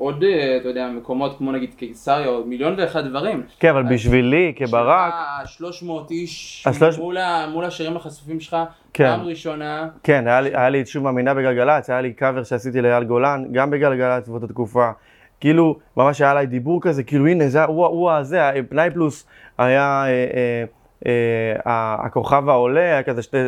[0.00, 3.42] עוד, אה, אתה יודע, מקומות כמו נגיד קיסריה, או מיליון ואחד דברים.
[3.58, 7.16] כן, אבל בשבילי, כברק, 300 איש אז שלוש- מול
[7.52, 8.56] מול השירים החשופים שלך,
[8.94, 9.04] כן.
[9.16, 9.88] פעם ראשונה.
[10.02, 13.44] כן, היה לי, היה לי את שוב מאמינה בגלגלצ, היה לי קאבר שעשיתי לאייל גולן,
[13.52, 14.90] גם בגלגלצ באותה תקופה.
[15.40, 19.26] כאילו, ממש היה עליי דיבור כזה, כאילו הנה, זה, הוא, הוא הזה, פנאי פלוס
[19.58, 20.64] היה אה, אה,
[21.66, 23.38] אה, הכוכב העולה, היה כזה שתי,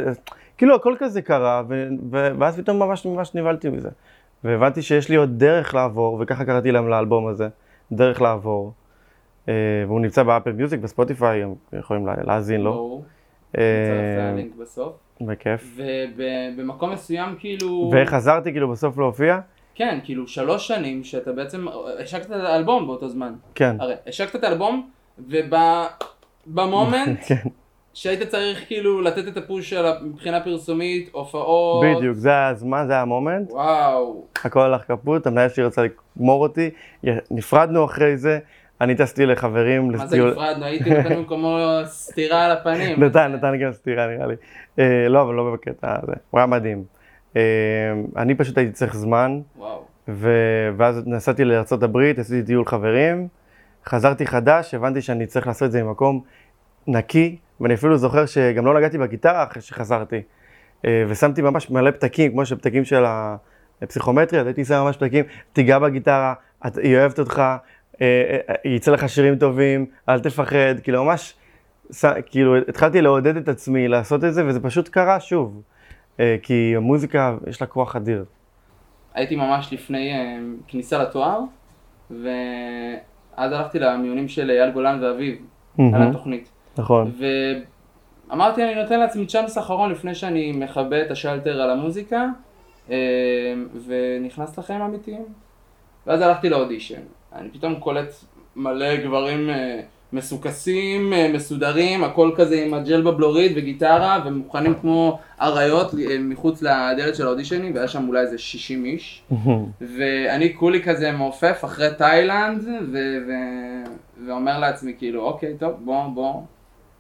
[0.59, 3.89] כאילו הכל כזה קרה, ו, ו, ואז פתאום ממש ממש נבהלתי מזה.
[4.45, 7.49] והבנתי שיש לי עוד דרך לעבור, וככה קראתי להם לאלבום הזה,
[7.93, 8.73] דרך לעבור.
[9.49, 9.55] אה,
[9.87, 12.73] והוא נמצא באפל מיוזיק, בספוטיפיי, הם יכולים לה- להאזין לו.
[12.73, 13.05] ברור.
[13.59, 14.93] אה, נצרף את הלינק בסוף.
[15.21, 15.79] בכיף.
[16.17, 17.93] ובמקום מסוים כאילו...
[18.03, 19.39] וחזרתי כאילו בסוף להופיע?
[19.75, 21.67] כן, כאילו שלוש שנים שאתה בעצם...
[22.03, 23.33] השקת את האלבום באותו זמן.
[23.55, 23.77] כן.
[23.81, 24.91] הרי השקת את האלבום,
[26.47, 27.35] וב moment כן,
[27.95, 31.85] שהיית צריך כאילו לתת את ה push של מבחינה פרסומית, הופעות...
[31.97, 33.51] בדיוק, זה הזמן, זה ה moment.
[33.51, 34.25] וואו.
[34.45, 35.83] הכל הלך קפוט, המנהל שלי רצה
[36.17, 36.71] לגמור אותי,
[37.31, 38.39] נפרדנו אחרי זה,
[38.81, 40.65] אני טסתי לחברים מה זה לטיול- נפרדנו?
[40.65, 43.05] הייתי נותן במקומו סטירה על הפנים.
[43.05, 44.35] נתן, נתן גם סטירה נראה לי.
[44.79, 46.85] אה, לא, אבל לא בקטע הזה, הוא היה מדהים.
[47.37, 47.43] אה,
[48.17, 49.83] אני פשוט הייתי צריך זמן, וואו.
[50.09, 53.29] ו- ואז נסעתי לארה"ב, עשיתי טיול חברים,
[53.87, 56.21] חזרתי חדש, הבנתי שאני צריך לעשות את זה במקום
[56.87, 60.23] נקי, ואני אפילו זוכר שגם לא נגעתי בגיטרה אחרי שחזרתי.
[60.85, 63.05] אה, ושמתי ממש מלא פתקים, כמו שפתקים של
[63.83, 66.35] הפסיכומטרי, אז הייתי שם ממש פתקים, תיגע בגיטרה,
[66.67, 67.57] את- היא אוהבת אותך, אה,
[68.49, 71.35] אה, יצא לך שירים טובים, אל תפחד, כאילו ממש,
[72.27, 75.63] כאילו התחלתי לעודד את עצמי לעשות את זה, וזה פשוט קרה שוב.
[76.43, 78.25] כי המוזיקה, יש לה כוח אדיר.
[79.15, 80.13] הייתי ממש לפני
[80.69, 81.41] כניסה לתואר,
[82.11, 82.23] ואז
[83.53, 85.35] הלכתי למיונים של אייל גולן ואביב,
[85.79, 86.03] על מהמם.
[86.11, 86.52] התוכנית.
[86.79, 87.13] נכון.
[88.29, 92.27] ואמרתי, אני נותן לעצמי צ'אנס אחרון לפני שאני מכבה את השלטר על המוזיקה,
[92.91, 92.97] אה,
[93.87, 95.25] ונכנס לחיים האמיתיים.
[96.07, 97.01] ואז הלכתי לאודישן.
[97.35, 98.15] אני פתאום קולט
[98.57, 99.81] מלא גברים אה,
[100.13, 107.27] מסוכסים, אה, מסודרים, הכל כזה עם הג'ל בבלורית וגיטרה, ומוכנים כמו אריות מחוץ לדלת של
[107.27, 109.23] האודישנים, והיה שם אולי איזה 60 איש.
[109.97, 113.93] ואני כולי כזה מעופף אחרי תאילנד, ו- ו-
[114.27, 116.35] ואומר לעצמי כאילו, אוקיי, טוב, בוא, בוא,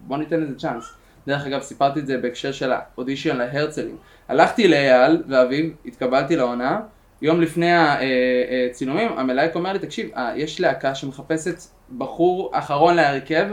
[0.06, 0.92] בוא ניתן לזה צ'אנס.
[1.26, 3.96] דרך אגב, סיפרתי את זה בהקשר של האודישן להרצלים.
[4.28, 6.80] הלכתי לאייל ואביב, התקבלתי לעונה,
[7.22, 7.70] יום לפני
[8.70, 11.54] הצילומים, המלהק אומר לי, תקשיב, אה, יש להקה שמחפשת
[11.98, 13.46] בחור אחרון להרכב,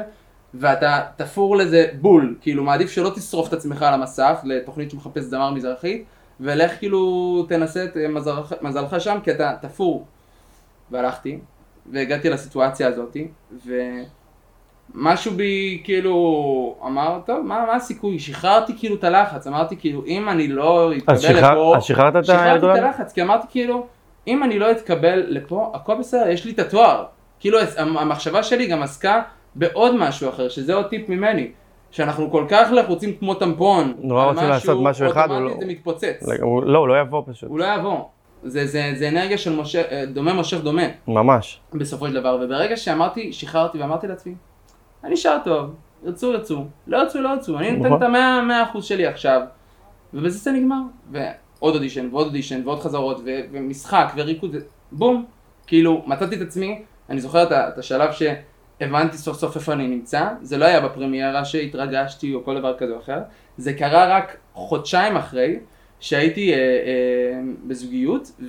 [0.54, 5.52] ואתה תפור לזה בול, כאילו מעדיף שלא תשרוף את עצמך על המסך לתוכנית שמחפש זמר
[5.52, 6.04] מזרחי,
[6.40, 10.06] ולך כאילו תנסה את מזלך, מזלך שם כי אתה תפור.
[10.92, 11.40] והלכתי,
[11.92, 13.28] והגעתי לסיטואציה הזאתי,
[14.95, 16.15] ומשהו בי כאילו
[16.86, 18.19] אמר, טוב, מה, מה הסיכוי?
[18.19, 22.15] שחררתי כאילו את הלחץ, אמרתי כאילו, אם אני לא אתקבל אז שחרר- לפה, אז שחררת
[22.15, 22.84] את שחררתי את?
[22.84, 23.86] הלחץ, כי אמרתי כאילו,
[24.28, 27.06] אם אני לא אתקבל לפה, הכל בסדר, יש לי את התואר.
[27.39, 29.21] כאילו המחשבה שלי גם עסקה
[29.56, 31.47] בעוד משהו אחר, שזה עוד טיפ ממני.
[31.91, 36.28] שאנחנו כל כך לחוצים כמו טמפון, נורא רוצים לעשות משהו אחד, אוטומטית לא- זה מתפוצץ.
[36.65, 37.49] לא, הוא לא יבוא פשוט.
[37.49, 37.99] הוא לא יבוא.
[38.43, 41.60] זה, זה, זה אנרגיה של מושך, אה, דומה מושך דומה, ממש.
[41.73, 42.39] בסופו של דבר.
[42.41, 44.34] וברגע שאמרתי, שחררתי ואמרתי לעצמי,
[45.04, 47.98] אני שר טוב, ירצו ירצו, לא ירצו לא ירצו, אני נותן נכון.
[47.98, 49.42] את המאה מאה אחוז שלי עכשיו.
[50.14, 50.82] ובזה זה נגמר.
[51.12, 54.56] ועוד אודישן ועוד אודישן ועוד חזרות ו- ומשחק וריקוד,
[54.92, 55.26] בום.
[55.68, 60.30] כאילו, מצאתי את עצמי, אני זוכר את את השלב שהבנתי סוף סוף איפה אני נמצא,
[60.42, 63.20] זה לא היה בפרמיירה שהתרגשתי או כל דבר כזה או אחר,
[63.58, 65.60] זה קרה רק חודשיים אחרי
[66.00, 68.42] שהייתי אה, אה, בזוגיות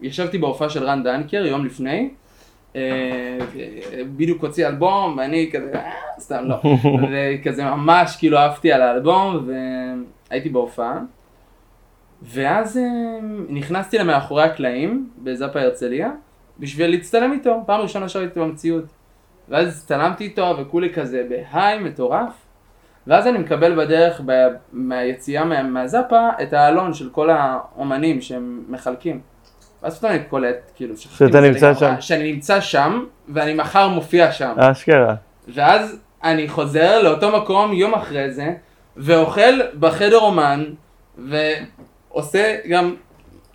[0.00, 2.06] וישבתי בהופעה של רן דנקר יום לפני, אה,
[4.16, 6.56] בדיוק הוציא אלבום ואני כזה, אה, סתם לא,
[7.10, 9.48] וכזה ממש כאילו אהבתי על האלבום
[10.30, 10.98] והייתי בהופעה.
[12.22, 12.82] ואז אה,
[13.48, 16.10] נכנסתי למאחורי הקלעים בזאפה הרצליה
[16.58, 18.84] בשביל להצטלם איתו, פעם ראשונה שראיתי אותו במציאות.
[19.48, 22.32] ואז הצטלמתי איתו וכולי כזה בהיי מטורף.
[23.06, 29.20] ואז אני מקבל בדרך ב- מהיציאה מה- מהזאפה את העלון של כל האומנים שהם מחלקים.
[29.82, 31.94] ואז פתאום אני קולט, כאילו, שאתה נמצא שם.
[32.00, 34.52] שאני נמצא שם, ואני מחר מופיע שם.
[34.56, 35.14] אשכרה.
[35.48, 38.54] ואז אני חוזר לאותו מקום יום אחרי זה,
[38.96, 40.64] ואוכל בחדר אומן,
[41.18, 42.94] ועושה גם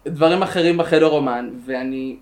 [0.07, 2.17] דברים אחרים בחדר אומן, ואני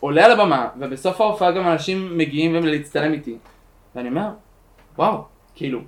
[0.00, 3.36] עולה על הבמה, ובסוף ההופעה גם אנשים מגיעים להצטלם איתי.
[3.96, 4.28] ואני אומר,
[4.98, 5.80] וואו, כאילו,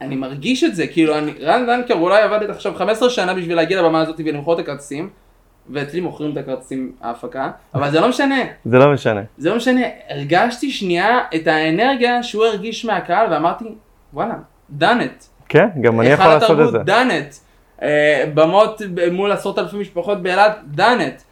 [0.00, 3.82] אני מרגיש את זה, כאילו, אני, רן דנקר אולי עבד עכשיו 15 שנה בשביל להגיע
[3.82, 5.10] לבמה הזאת ולמכור את הכרטיסים,
[5.70, 8.38] ואצלי מוכרים את הכרטיסים ההפקה, אבל זה לא משנה.
[8.64, 9.20] זה לא משנה.
[9.38, 13.64] זה לא משנה, הרגשתי שנייה את האנרגיה שהוא הרגיש מהקהל ואמרתי,
[14.12, 14.34] וואלה,
[14.80, 15.24] done it.
[15.48, 16.78] כן, גם אני יכול לעשות את זה.
[16.78, 17.36] done it.
[17.82, 21.22] אה, במות מול עשרות אלפי משפחות באילת, done it.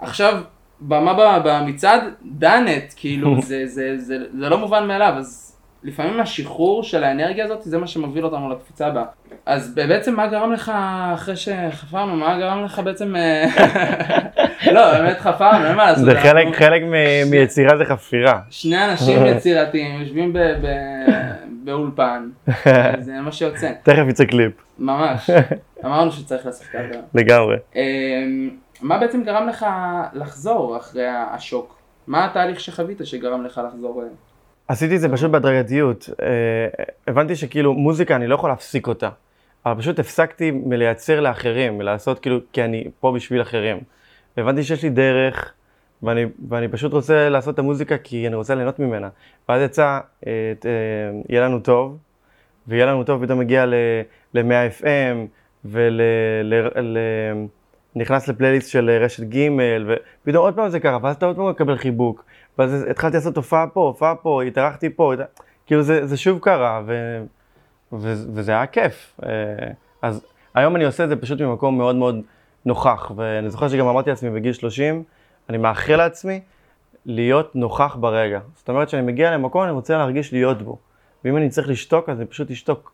[0.00, 0.42] עכשיו,
[0.80, 2.02] במה במצעד,
[2.40, 2.94] done it.
[2.96, 5.53] כאילו, זה, זה, זה, זה לא מובן מאליו, אז
[5.84, 9.04] לפעמים השחרור של האנרגיה הזאת, זה מה שמוביל אותנו לקפיצה הבאה.
[9.46, 10.72] אז בעצם מה גרם לך,
[11.14, 13.16] אחרי שחפרנו, מה גרם לך בעצם...
[13.16, 13.46] אה,
[14.74, 16.04] לא, באמת חפרנו, אין מה לעשות.
[16.04, 18.40] זה חלק, חלק מ- מיצירה זה חפירה.
[18.50, 21.32] שני אנשים יצירתיים יושבים ב- ב-
[21.64, 22.28] באולפן,
[22.98, 25.30] זה מה שיוצא, תכף יצא קליפ, ממש.
[25.84, 27.00] אמרנו שצריך לעשות ככה.
[27.14, 27.56] לגמרי.
[27.76, 29.66] אמ, מה בעצם גרם לך
[30.14, 31.76] לחזור אחרי השוק?
[32.06, 34.02] מה התהליך שחווית שגרם לך לחזור?
[34.70, 34.74] אה?
[34.74, 36.10] עשיתי את זה פשוט בהדרגתיות.
[36.22, 39.08] אה, הבנתי שכאילו מוזיקה אני לא יכול להפסיק אותה.
[39.66, 43.80] אבל פשוט הפסקתי מלייצר לאחרים, מלעשות כאילו, כי אני פה בשביל אחרים.
[44.36, 45.52] הבנתי שיש לי דרך,
[46.02, 49.08] ואני, ואני פשוט רוצה לעשות את המוזיקה כי אני רוצה ליהנות ממנה.
[49.48, 50.32] ואז יצא, אה,
[51.28, 51.98] יהיה לנו טוב,
[52.68, 53.66] ויהיה לנו טוב, פתאום מגיע
[54.34, 55.16] ל-100 FM,
[57.94, 59.48] ונכנס לפלייליסט של רשת ג',
[59.86, 62.24] ופתאום עוד פעם זה קרה, ואז אתה עוד פעם מקבל חיבוק.
[62.58, 65.12] ואז התחלתי לעשות הופעה פה, הופעה פה, התארחתי פה,
[65.66, 67.22] כאילו זה, זה שוב קרה, ו,
[67.92, 69.20] ו, וזה היה כיף.
[69.26, 69.30] אה,
[70.02, 72.20] אז היום אני עושה את זה פשוט ממקום מאוד מאוד
[72.64, 75.02] נוכח, ואני זוכר שגם אמרתי לעצמי בגיל 30,
[75.48, 76.40] אני מאחל לעצמי
[77.06, 78.40] להיות נוכח ברגע.
[78.56, 80.78] זאת אומרת שאני מגיע למקום, אני רוצה להרגיש להיות בו.
[81.24, 82.92] ואם אני צריך לשתוק, אז אני פשוט אשתוק.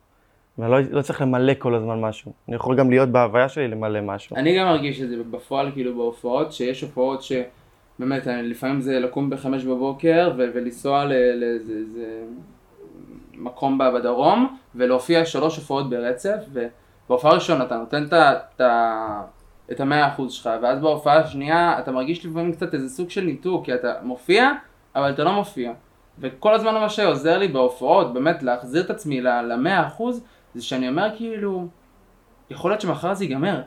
[0.59, 2.33] ואני לא, לא צריך למלא כל הזמן משהו.
[2.49, 4.37] אני יכול גם להיות בהוויה שלי למלא משהו.
[4.37, 7.33] אני גם מרגיש את זה בפועל, כאילו בהופעות, שיש הופעות ש...
[8.01, 12.25] באמת, לפעמים זה לקום בחמש בבוקר ו- ולנסוע לאיזה
[13.35, 18.07] מקום בדרום ולהופיע שלוש הופעות ברצף ובהופעה ראשונה אתה נותן
[19.73, 23.65] את המאה אחוז שלך ואז בהופעה השנייה אתה מרגיש לפעמים קצת איזה סוג של ניתוק
[23.65, 24.51] כי אתה מופיע
[24.97, 25.73] אבל אתה לא מופיע
[26.19, 31.09] וכל הזמן מה שעוזר לי בהופעות באמת להחזיר את עצמי למאה אחוז זה שאני אומר
[31.17, 31.67] כאילו
[32.51, 33.63] יכול להיות שמחר זה ייגמר.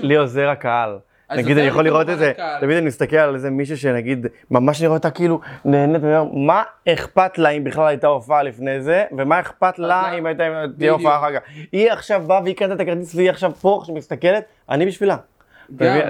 [0.00, 0.98] לי עוזר הקהל.
[1.36, 4.94] נגיד אני יכול לראות את זה, תמיד אני מסתכל על איזה מישהו שנגיד, ממש נראה
[4.94, 10.12] אותה כאילו נהנית, מה אכפת לה אם בכלל הייתה הופעה לפני זה, ומה אכפת לה
[10.18, 10.44] אם הייתה
[10.78, 11.40] תהיה הופעה אחר כך.
[11.72, 15.16] היא עכשיו באה והיא קנתה את הכרטיס והיא עכשיו פה, עכשיו מסתכלת, אני בשבילה.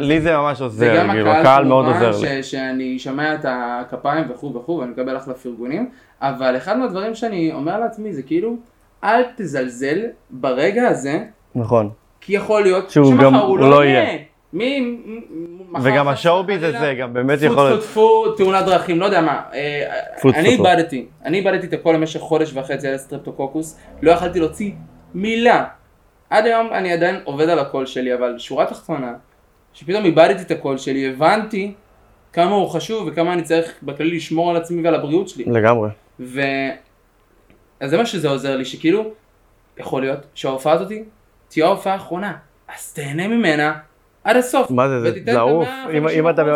[0.01, 2.43] לי זה ממש עוזר, כאילו, הקהל מאוד עוזר לי.
[2.43, 5.91] שאני שומע את הכפיים וכו' וכו', ואני מקבל אחלה פרגונים,
[6.23, 8.57] אבל אחד מהדברים שאני אומר לעצמי זה כאילו,
[9.05, 9.99] אל תזלזל
[10.31, 11.25] ברגע הזה.
[11.55, 11.91] נכון.
[12.21, 14.19] כי יכול להיות שמחר הוא לא, לא יהיה.
[14.53, 14.99] מי...
[15.83, 17.81] וגם ה showbiz הזה גם באמת יכול להיות.
[17.81, 19.43] טפו טפו, תאונת דרכים, לא יודע מה.
[19.55, 24.73] אה, אני איבדתי, אני איבדתי את הכל למשך חודש וחצי על הסטרפטוקוקוס, לא יכלתי להוציא
[25.15, 25.65] מילה.
[26.31, 29.15] עד היום אני עדיין עובד על הקול שלי, אבל שורה תחתונה,
[29.73, 31.75] שפתאום איבדתי את הקול שלי, הבנתי
[32.33, 35.45] כמה הוא חשוב וכמה אני צריך בכללי לשמור על עצמי ועל הבריאות שלי.
[35.45, 35.91] לגמרי.
[36.21, 36.41] ו...
[37.81, 39.05] אז זה מה שזה עוזר לי, שכאילו,
[39.79, 41.05] יכול להיות שההופעה הזאתי
[41.49, 42.37] תהיה ההופעה האחרונה,
[42.77, 43.79] אז תהנה ממנה.
[44.29, 44.71] עד הסוף.
[44.71, 45.69] מה זה, זה לעוף?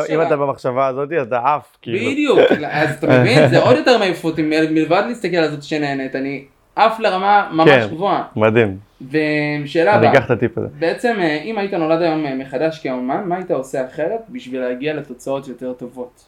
[0.08, 2.10] אם אתה במחשבה הזאת, אתה עף, כאילו.
[2.10, 2.38] בדיוק,
[2.70, 6.44] אז אתה מבין, זה עוד יותר מעיפות, מלבד להסתכל על זאת שנהנית, אני
[6.76, 8.24] עף לרמה ממש כן, גבוהה.
[8.36, 8.78] מדהים.
[9.10, 10.68] ושאלה הבאה, אני אקח את הטיפ הזה.
[10.78, 14.94] בעצם אה, אם היית נולד היום אה, מחדש כאומן, מה היית עושה אחרת בשביל להגיע
[14.94, 16.24] לתוצאות יותר טובות?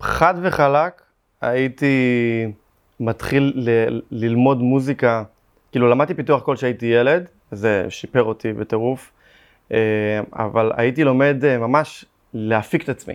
[0.00, 1.02] חד וחלק,
[1.40, 1.96] הייתי
[3.00, 3.68] מתחיל
[4.10, 5.22] ללמוד מוזיקה,
[5.72, 9.12] כאילו למדתי פיתוח קול כשהייתי ילד, זה שיפר אותי בטירוף.
[9.72, 12.04] אה, אבל הייתי לומד אה, ממש
[12.34, 13.14] להפיק את עצמי.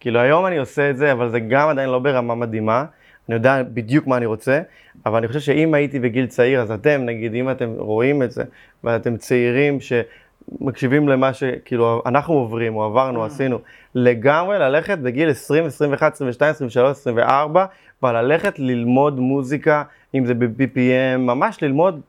[0.00, 2.84] כאילו היום אני עושה את זה, אבל זה גם עדיין לא ברמה מדהימה.
[3.28, 4.60] אני יודע בדיוק מה אני רוצה,
[5.06, 8.44] אבל אני חושב שאם הייתי בגיל צעיר, אז אתם, נגיד, אם אתם רואים את זה,
[8.84, 13.26] ואתם צעירים שמקשיבים למה שכאילו אנחנו עוברים, או עברנו, mm.
[13.26, 13.58] עשינו,
[13.94, 17.66] לגמרי ללכת בגיל 20, 21, 22, 23, 24,
[18.02, 19.82] וללכת ללמוד מוזיקה,
[20.14, 22.00] אם זה ב-BPM, ממש ללמוד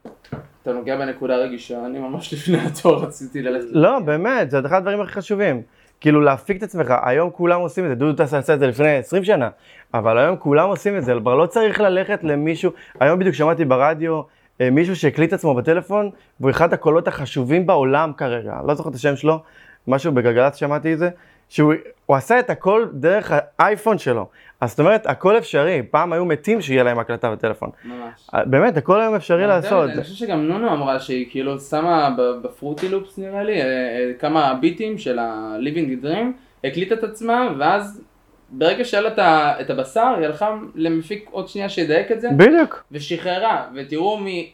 [0.66, 3.66] אתה נוגע בנקודה רגישה, אני ממש לפני התור רציתי ללכת.
[3.70, 5.62] לא, באמת, זה אחד הדברים הכי חשובים.
[6.00, 8.96] כאילו להפיק את עצמך, היום כולם עושים את זה, דודו טסה עשה את זה לפני
[8.96, 9.48] 20 שנה,
[9.94, 14.22] אבל היום כולם עושים את זה, כבר לא צריך ללכת למישהו, היום בדיוק שמעתי ברדיו
[14.60, 19.16] אה, מישהו שהקליט עצמו בטלפון, והוא אחד הקולות החשובים בעולם כרגע, לא זוכר את השם
[19.16, 19.42] שלו,
[19.86, 21.10] משהו בגלגלצ שמעתי את זה,
[21.48, 21.74] שהוא
[22.08, 24.28] עשה את הכל דרך האייפון שלו.
[24.60, 25.82] אז זאת אומרת, הכל אפשרי.
[25.90, 27.70] פעם היו מתים שיהיה להם הקלטה בטלפון.
[27.84, 28.30] ממש.
[28.34, 29.90] אה, באמת, הכל היום אפשרי לעשות.
[29.90, 32.10] אני חושב שגם נונו אמרה שהיא כאילו שמה
[32.42, 36.26] בפרוטי לופס נראה לי, אה, אה, כמה ביטים של ה-Living Dream,
[36.64, 38.02] הקליטה את עצמה, ואז
[38.50, 42.28] ברגע שהיה לה את הבשר, היא הלכה למפיק עוד שנייה שידייק את זה.
[42.36, 42.84] בדיוק.
[42.92, 44.52] ושחררה, ותראו מי...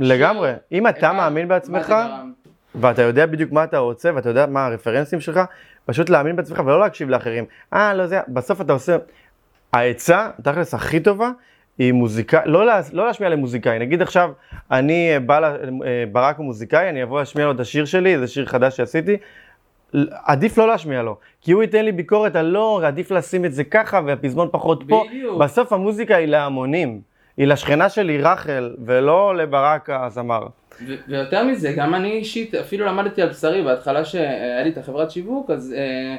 [0.00, 0.52] לגמרי.
[0.72, 1.94] אם אתה מאמין בעצמך,
[2.74, 5.40] ואתה יודע בדיוק מה אתה רוצה, ואתה יודע מה הרפרנסים שלך,
[5.84, 7.44] פשוט להאמין בעצמך ולא להקשיב לאחרים.
[7.74, 8.96] אה, לא זה, בסוף אתה עושה...
[9.72, 11.30] העצה, תכלס הכי טובה,
[11.78, 13.78] היא מוזיקאי, לא, לה, לא להשמיע למוזיקאי.
[13.78, 14.30] נגיד עכשיו,
[14.70, 18.18] אני אה, בא, לה, אה, ברק הוא מוזיקאי, אני אבוא להשמיע לו את השיר שלי,
[18.18, 19.16] זה שיר חדש שעשיתי,
[20.24, 23.64] עדיף לא להשמיע לו, כי הוא ייתן לי ביקורת על לא, עדיף לשים את זה
[23.64, 25.04] ככה והפזמון פחות פה.
[25.08, 25.38] בדיוק.
[25.38, 27.00] בסוף המוזיקה היא להמונים,
[27.36, 30.46] היא לשכנה שלי רחל, ולא לברק הזמר.
[31.08, 35.50] ויותר מזה, גם אני אישית, אפילו למדתי על בשרי, בהתחלה שהיה לי את החברת שיווק,
[35.50, 36.16] אז אה,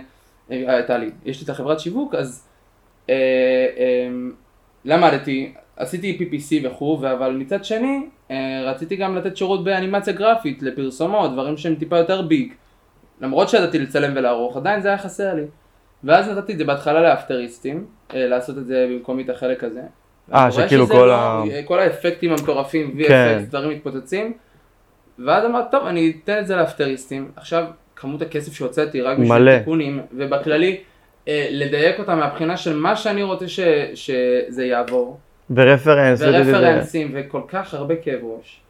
[0.52, 2.47] אה, הייתה לי, יש לי את החברת שיווק, אז
[3.10, 3.16] אה,
[3.78, 4.08] אה,
[4.86, 8.00] למדתי, עשיתי PPC וכו', אבל מצד שני,
[8.32, 8.36] אה,
[8.66, 12.52] רציתי גם לתת שירות באנימציה גרפית לפרסומות, דברים שהם טיפה יותר ביג.
[13.22, 15.44] למרות שידעתי לצלם ולערוך, עדיין זה היה חסר לי.
[16.04, 19.82] ואז נתתי את זה בהתחלה לאפטריסטים, אה, לעשות את זה במקומי את החלק הזה.
[20.34, 23.38] אה, שכאילו כל לא- ה- כל האפקטים המטורפים, כן.
[23.46, 24.34] VFX, דברים מתפוצצים.
[25.26, 27.32] ואז אמרתי, טוב, אני אתן את זה לאפטריסטים.
[27.36, 29.28] עכשיו, כמות הכסף שהוצאתי רק בשביל.
[29.60, 30.78] תיקונים, ובכללי,
[31.52, 33.60] לדייק אותם מהבחינה של מה שאני רוצה ש,
[33.94, 35.20] שזה יעבור.
[35.56, 36.22] ורפרנס.
[36.22, 38.62] ורפרנסים וכל כך הרבה כאב ראש.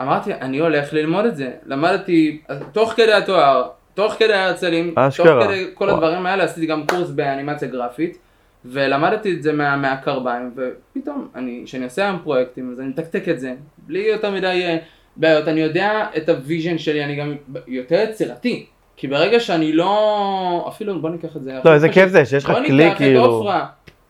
[0.00, 1.50] אמרתי, אני הולך ללמוד את זה.
[1.66, 2.40] למדתי
[2.72, 5.26] תוך כדי התואר, תוך כדי ההרצלים, תוך.
[5.44, 5.90] כדי כל.
[5.90, 8.18] הדברים האלה, עשיתי גם קורס באנימציה גרפית,
[8.64, 13.40] ולמדתי את זה מה, מהקרביים, ופתאום, אני, כשאני עושה היום פרויקטים, אז אני מתקתק את
[13.40, 14.76] זה, בלי יותר מדי אה,
[15.16, 17.34] בעיות, אני יודע את ה vision שלי, אני גם
[17.66, 18.66] יותר יצירתי.
[18.96, 21.58] כי ברגע שאני לא, אפילו בוא ניקח את זה.
[21.64, 21.88] לא, איזה.
[21.88, 23.24] כיף זה, שיש לך כלי כאילו.
[23.24, 23.66] עופרה,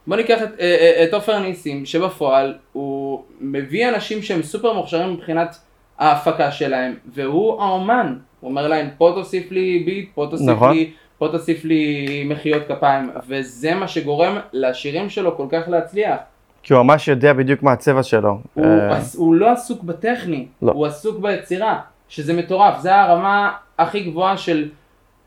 [0.07, 5.13] בוא ניקח את, אה, אה, את עופר ניסים, שבפועל הוא מביא אנשים שהם סופר מוכשרים
[5.13, 5.57] מבחינת
[5.99, 8.17] ההפקה שלהם, והוא האומן.
[8.41, 10.73] הוא אומר להם, פה תוסיף לי ביט, פה תוסיף נכון.
[10.73, 16.17] לי, פה תוסיף לי מחיאות כפיים, וזה מה שגורם לשירים שלו כל כך להצליח.
[16.63, 18.39] כי הוא ממש יודע בדיוק מה הצבע שלו.
[18.55, 20.73] הוא, אה, הוא לא עסוק בטכני, לא.
[20.73, 24.69] הוא עסוק ביצירה, שזה מטורף, זה הרמה הכי גבוהה של,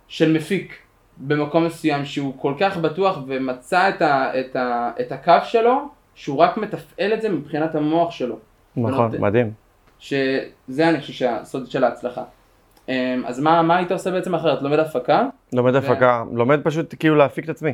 [0.07, 0.77] של מפיק
[1.17, 5.79] במקום מסוים, שהוא כל כך בטוח ומצא את, ה, את, ה, את הקו שלו,
[6.15, 8.35] שהוא רק מתפעל את זה מבחינת המוח שלו,
[8.77, 9.51] נכון, ונותן- מדהים.
[9.99, 10.39] שזה
[10.89, 12.23] אני חושב שהסוד של ההצלחה.
[12.89, 12.93] אמ,
[13.25, 14.61] אז מה, מה היית עושה בעצם אחרת?
[14.61, 15.25] לומד הפקה?
[15.53, 17.71] לומד ו- הפקה, לומד פשוט כאילו להפיק את עצמי.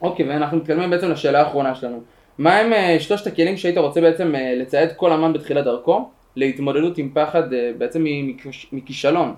[0.00, 2.00] אוקיי, ואנחנו מתקדמים בעצם לשאלה האחרונה שלנו.
[2.38, 6.98] מה הם אה, שלושת הכלים שהיית רוצה בעצם אה, לצייד כל אמן בתחילת דרכו להתמודדות
[6.98, 9.34] עם פחד אה, בעצם מכיש- מכישלון?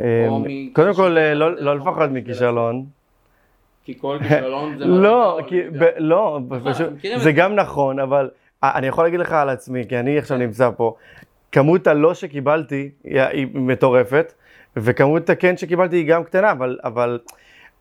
[0.00, 0.28] אה,
[0.72, 2.84] קודם כל, אה, לא- לא לפחד מכישלון.
[3.84, 4.84] כי כל כישלון זה...
[5.04, 5.38] לא,
[5.98, 6.40] לא,
[7.16, 7.32] זה.
[7.32, 8.30] גם נכון, אבל
[8.62, 10.94] אני יכול להגיד לך על עצמי, כי אני עכשיו נמצא פה,
[11.52, 14.32] כמות הלא שקיבלתי היא מטורפת,
[14.76, 16.52] וכמות הכן שקיבלתי היא גם קטנה,
[16.84, 17.18] אבל,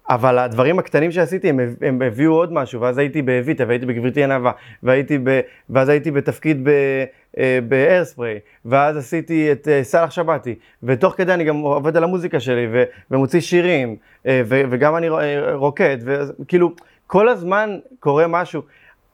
[0.10, 4.52] אבל, הדברים הקטנים שעשיתי הם, הם הביאו עוד משהו, ואז הייתי באביטה, והייתי בגברתי ענווה,
[4.84, 5.40] והייתי ב,
[5.70, 7.04] ואז הייתי בתפקיד ב-
[7.38, 12.40] אה, באיירספריי, ואז עשיתי את אה, סאלח שבתי, ותוך כדי אני גם עובד על המוזיקה
[12.40, 13.96] שלי, ו, ומוציא שירים,
[14.26, 15.10] אה, ו, וגם אני
[15.54, 16.72] רוקד, וכאילו,
[17.08, 18.62] כל הזמן קורה משהו.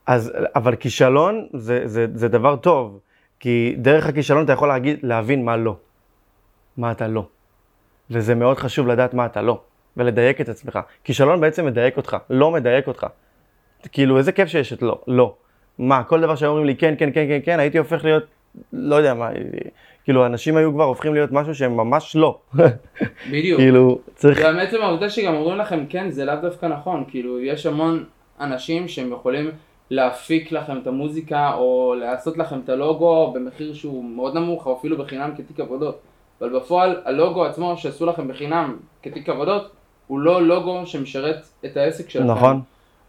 [0.06, 2.98] אז, אבל כישלון זה, זה, זה דבר טוב,
[3.40, 5.76] כי דרך הכישלון אתה יכול להגיד, להבין מה לא,
[6.76, 7.26] מה אתה לא.
[8.10, 9.60] וזה מאוד חשוב לדעת מה אתה לא,
[9.96, 10.78] ולדייק את עצמך.
[11.04, 13.06] כישלון בעצם מדייק אותך, לא מדייק אותך.
[13.92, 15.34] כאילו, איזה כיף שיש את לא, לא.
[15.78, 18.24] מה, כל דבר שהיו אומרים לי כן, כן, כן, כן, כן, הייתי הופך להיות,
[18.72, 19.30] לא יודע מה,
[20.04, 22.38] כאילו, אנשים היו כבר הופכים להיות משהו שהם ממש לא.
[23.30, 23.60] בדיוק.
[23.60, 24.38] כאילו, צריך...
[24.42, 28.04] גם עצם העובדה שגם אומרים לכם כן זה לאו דווקא נכון, כאילו יש המון
[28.40, 29.50] אנשים שהם יכולים
[29.90, 34.98] להפיק לכם את המוזיקה או לעשות לכם את הלוגו במחיר שהוא מאוד נמוך או אפילו
[34.98, 36.00] בחינם כתיק עבודות,
[36.40, 39.70] אבל בפועל הלוגו עצמו שעשו לכם בחינם כתיק עבודות
[40.06, 42.26] הוא לא לוגו שמשרת את העסק שלכם.
[42.26, 42.60] נכון.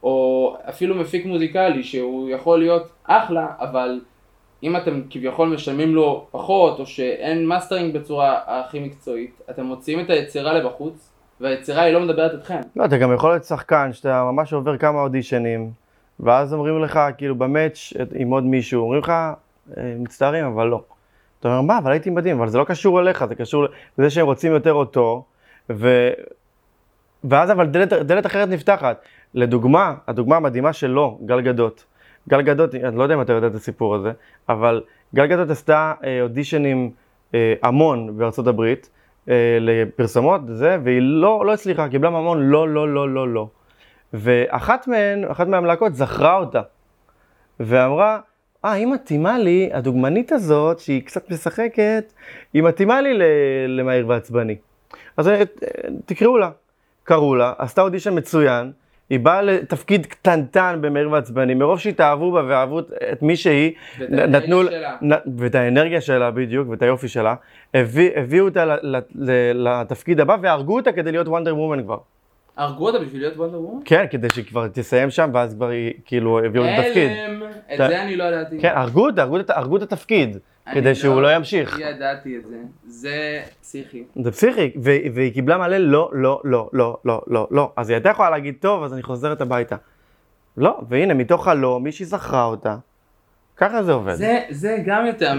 [0.04, 4.00] או אפילו מפיק מוזיקלי שהוא יכול להיות אחלה, אבל
[4.64, 10.10] אם אתם כביכול משלמים לו פחות, או שאין מאסטרינג בצורה הכי מקצועית, אתם מוציאים את
[10.10, 11.10] היצירה לבחוץ,
[11.41, 12.60] והיצירה היא לא מדברת אתכם.
[12.76, 15.72] לא, אתה גם יכול להיות שחקן שאתה ממש עובר כמה אודישנים,
[16.20, 19.34] ואז אומרים לך, כאילו במאץ' עם עוד מישהו, אומרים לך, "אה,
[20.00, 20.82] מצטערים, אבל לא.
[21.39, 23.66] אתה אומר, מה, אבל הייתי מדהים, אבל זה לא קשור אליך, זה קשור
[23.98, 25.24] לזה שהם רוצים יותר אותו,
[25.70, 26.10] ו...
[27.24, 29.01] ואז אבל דלת, דלת אחרת נפתחת.
[29.34, 31.86] לדוגמה, הדוגמה המדהימה שלו, גל גדות.
[32.30, 34.11] גל גדות, אני לא יודע אם אתה יודע את הסיפור הזה,
[34.49, 34.82] אבל
[35.15, 36.91] גל גדות עשתה אה, אודישנים
[37.36, 38.89] אה, המון בארצות הברית,
[39.30, 43.47] אה, לפרסומות, זה, והיא לא, לא הצליחה, קיבלה ממון לא, לא, לא, לא, לא.
[44.13, 46.61] ואחת מהן, אחת מהמלהקות זכרה אותה,
[47.59, 48.20] ואמרה,
[48.65, 52.13] אה, היא מתאימה לי, הדוגמנית הזאת, שהיא קצת משחקת,
[52.53, 53.13] היא מתאימה לי
[53.68, 54.55] למהיר ועצבני.
[55.18, 55.41] אז אה,
[56.05, 56.49] תקראו לה.
[57.08, 58.72] קראו לה, עשתה אודישן מצוין,
[59.10, 64.64] היא באה לתפקיד קטנטן במהיר ועצבני, מרוב שהתאהבו בה ואהבו את- מי שהיא, ואת נתנו,
[64.66, 64.95] שלה.
[65.01, 67.36] נ, ואת האנרגיה שלה בדיוק, ואת היופי שלה,
[67.74, 68.66] הביא, הביאו אותה
[69.53, 71.97] לתפקיד הבא והרגו אותה כדי להיות וונדר וומן כבר.
[72.58, 73.82] הרגו אותה בשביל להיות וונדר וומן?
[73.86, 77.12] כן, כדי שהיא כבר תסיים שם, ואז כבר היא, כאילו, הביאו אותה לתפקיד.
[77.12, 77.43] הלם,
[77.74, 78.60] את זה אני לא ידעתי.
[78.60, 79.24] כן, הרגו אותה,
[79.55, 80.38] הרגו את, התפקיד,
[80.74, 81.80] כדי שהוא לא ימשיך.
[81.80, 82.57] ידעתי את זה,
[82.88, 84.03] זה פסיכי.
[84.24, 84.72] זה פסיכי,
[85.13, 87.72] והיא קיבלה מלא לא, לא, לא, לא, לא, לא, לא.
[87.76, 89.76] אז היא הייתה יכולה להגיד, טוב, אז אני חוזרת הביתה.
[90.57, 92.76] לא, והנה, מתוך הלא, מישהי זכרה אותה.
[93.57, 94.13] ככה זה עובד.
[94.13, 95.34] זה, זה גם יותר,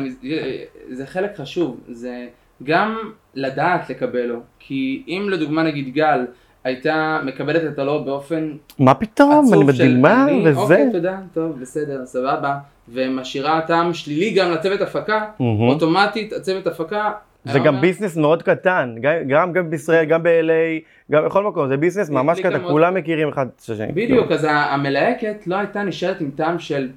[0.91, 2.27] זה חלק חשוב, זה
[2.63, 6.27] גם לדעת לקבלו, כי אם לדוגמה נגיד גל
[6.65, 10.61] הייתה מקבלת את הלא באופן מה פתאום, אני מדהימה, אני, וזה.
[10.61, 12.59] אוקיי תודה, טוב בסדר, סבבה,
[12.93, 15.69] ומשאירה טעם שלילי גם לצוות הפקה, מהמם.
[15.69, 17.11] אוטומטית הצוות הפקה
[17.45, 18.95] זה גם ביזנס מאוד קטן,
[19.29, 20.81] גם, גם, בישראל, גם ב-LA,
[21.13, 23.93] גם בכל מקום, זה ביזנס ממש קטן, מאוד- כולם מכירים אחד את השני.
[23.93, 26.89] בדיוק, אז המלהקת לא הייתה נשארת עם טעם של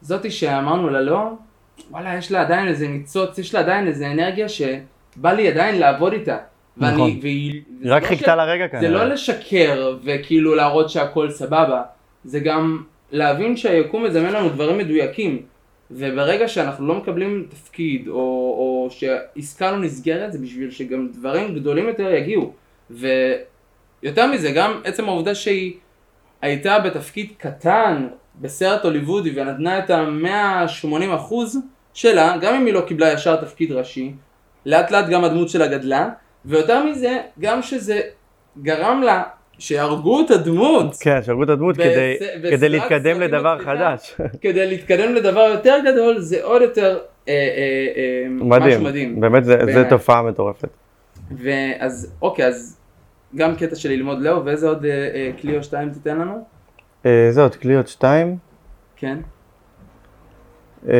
[0.00, 1.30] זאתי שאמרנו לה לא,
[1.90, 6.12] וואלה, יש לה עדיין איזה ניצוץ, יש לה עדיין איזה אנרגיה שבא לי עדיין לעבוד
[6.12, 6.36] איתה.
[6.76, 7.10] ואני, נכון.
[7.22, 8.90] והיא, היא זה רק לא חיכתה ש- לרגע זה כנראה.
[8.90, 11.82] לא לשקר וכאילו להראות שהכל סבבה,
[12.24, 12.82] זה גם
[13.12, 15.42] להבין שהיקום מזמן לנו דברים מדויקים.
[15.90, 21.88] וברגע שאנחנו לא מקבלים תפקיד, או, או שעסקה לא נסגרת, זה בשביל שגם דברים גדולים
[21.88, 22.52] יותר יגיעו.
[22.90, 25.74] ויותר מזה, גם עצם העובדה שהיא
[26.42, 28.08] הייתה בתפקיד קטן
[28.40, 31.58] בסרט הוליוודי ונתנה את ה-180 אחוז
[31.94, 34.12] שלה, גם אם היא לא קיבלה ישר תפקיד ראשי,
[34.66, 36.08] לאט לאט גם הדמות שלה גדלה,
[36.44, 38.00] ויותר מזה, גם שזה
[38.62, 39.22] גרם לה
[39.58, 40.96] שיהרגו את הדמות.
[41.00, 42.16] כן, שהרגו את הדמות כדי,
[42.50, 43.76] כדי להתקדם לדבר מצליחה.
[43.76, 44.16] חדש.
[44.42, 46.98] כדי להתקדם לדבר יותר גדול, זה עוד יותר
[47.28, 49.20] אה, אה, אה, משהו מדהים, מדהים.
[49.20, 49.84] באמת זה, זה.
[49.90, 50.68] תופעה מטורפת.
[51.30, 52.78] ואז, אוקיי, אז
[53.36, 56.44] גם קטע של ללמוד לאו, ואיזה עוד אה, אה, כלי או שתיים תיתן לנו?
[57.06, 58.36] אה, זה עוד קליעות שתיים.
[58.96, 59.18] כן.
[60.88, 60.94] אה,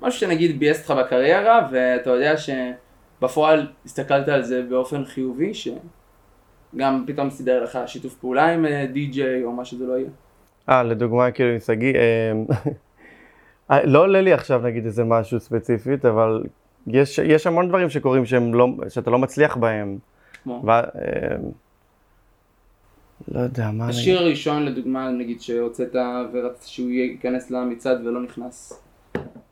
[0.00, 5.54] משהו שנגיד ביאס אותך בקריירה, ואתה יודע שבפועל הסתכלת על זה באופן חיובי,
[6.76, 10.08] שגם פתאום סידר לך שיתוף פעולה עם אה, די-ג'יי או מה שזה לא יהיה.
[10.68, 12.32] אה, לדוגמה, כאילו עם שגיא, אה,
[13.70, 16.42] אה, לא עולה לי עכשיו נגיד איזה משהו ספציפית, אבל
[16.86, 19.98] יש, יש המון דברים שקורים שהם לא, שאתה לא מצליח בהם.
[20.42, 20.62] כמו.
[20.66, 20.70] ו...
[23.28, 25.96] לא יודע, מה השיר הראשון לדוגמה, נגיד שהוצאת
[26.32, 28.82] ורצית שהוא ייכנס למצעד ולא נכנס.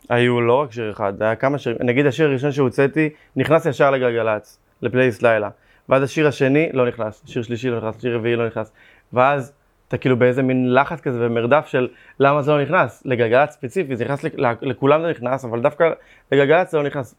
[0.09, 4.59] היו לא רק שיר אחד, היה כמה שירים, נגיד השיר הראשון שהוצאתי, נכנס ישר לגלגלצ,
[4.83, 5.51] לפלייליסט לילה.
[5.89, 8.73] ואז השיר השני לא נכנס, שיר שלישי לא נכנס, שיר רביעי לא נכנס.
[9.13, 9.53] ואז
[9.89, 11.89] אתה כאילו באיזה מין לחץ כזה ומרדף של
[12.21, 15.91] למה זה לא נכנס, לגלגלצ ספציפית, זה נכנס לכ- לכולם זה נכנס, אבל דווקא
[16.33, 17.15] לגלגלצ זה לא נכנס.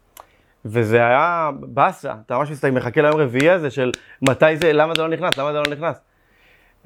[0.64, 3.90] וזה היה באסה, אתה ממש מסתכל, מחכה ליום רביעי הזה של
[4.22, 6.00] מתי זה, למה זה לא נכנס, למה זה לא נכנס.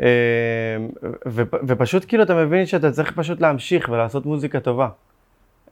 [0.03, 0.07] אה,
[1.29, 4.89] ו- ופשוט כאילו אתה מבין שאתה צריך פשוט להמשיך ולעשות מוזיקה טובה.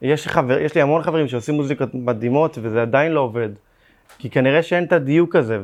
[0.02, 3.48] יש, חבר, יש לי המון חברים שעושים מוזיקות מדהימות וזה עדיין לא עובד.
[4.18, 5.58] כי כנראה שאין את הדיוק הזה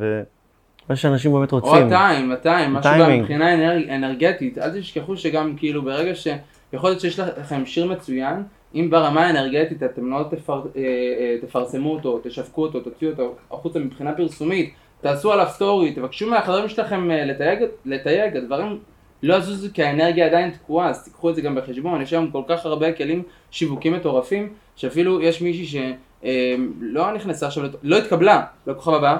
[0.89, 1.87] ומה שאנשים באמת או רוצים.
[1.87, 3.11] הטיים, הטיים, משהו גם.
[3.11, 6.28] מבחינה אנרג, אנרגטית, אל תשכחו שגם כאילו ברגע ש...
[6.74, 8.43] יכול להיות שיש לכם שיר מצוין,
[8.74, 13.78] אם ברמה האנרגטית אתם לא תפר, אה, אה, תפרסמו אותו, תשווקו אותו, תוציאו אותו החוצה
[13.78, 18.78] מבחינה פרסומית, תעשו עליו סטורי, תבקשו מהחברים שלכם אה, לתייג, לתייג, הדברים
[19.22, 22.43] לא יזוזו כי האנרגיה עדיין תקועה, אז תיקחו את זה גם בחשבון, יש היום כל
[22.49, 25.89] כך הרבה כלים שיווקים מטורפים, שאפילו יש מישהי
[26.22, 29.16] שלא נכנסה עכשיו, לא התקבלה לכוכב הבא,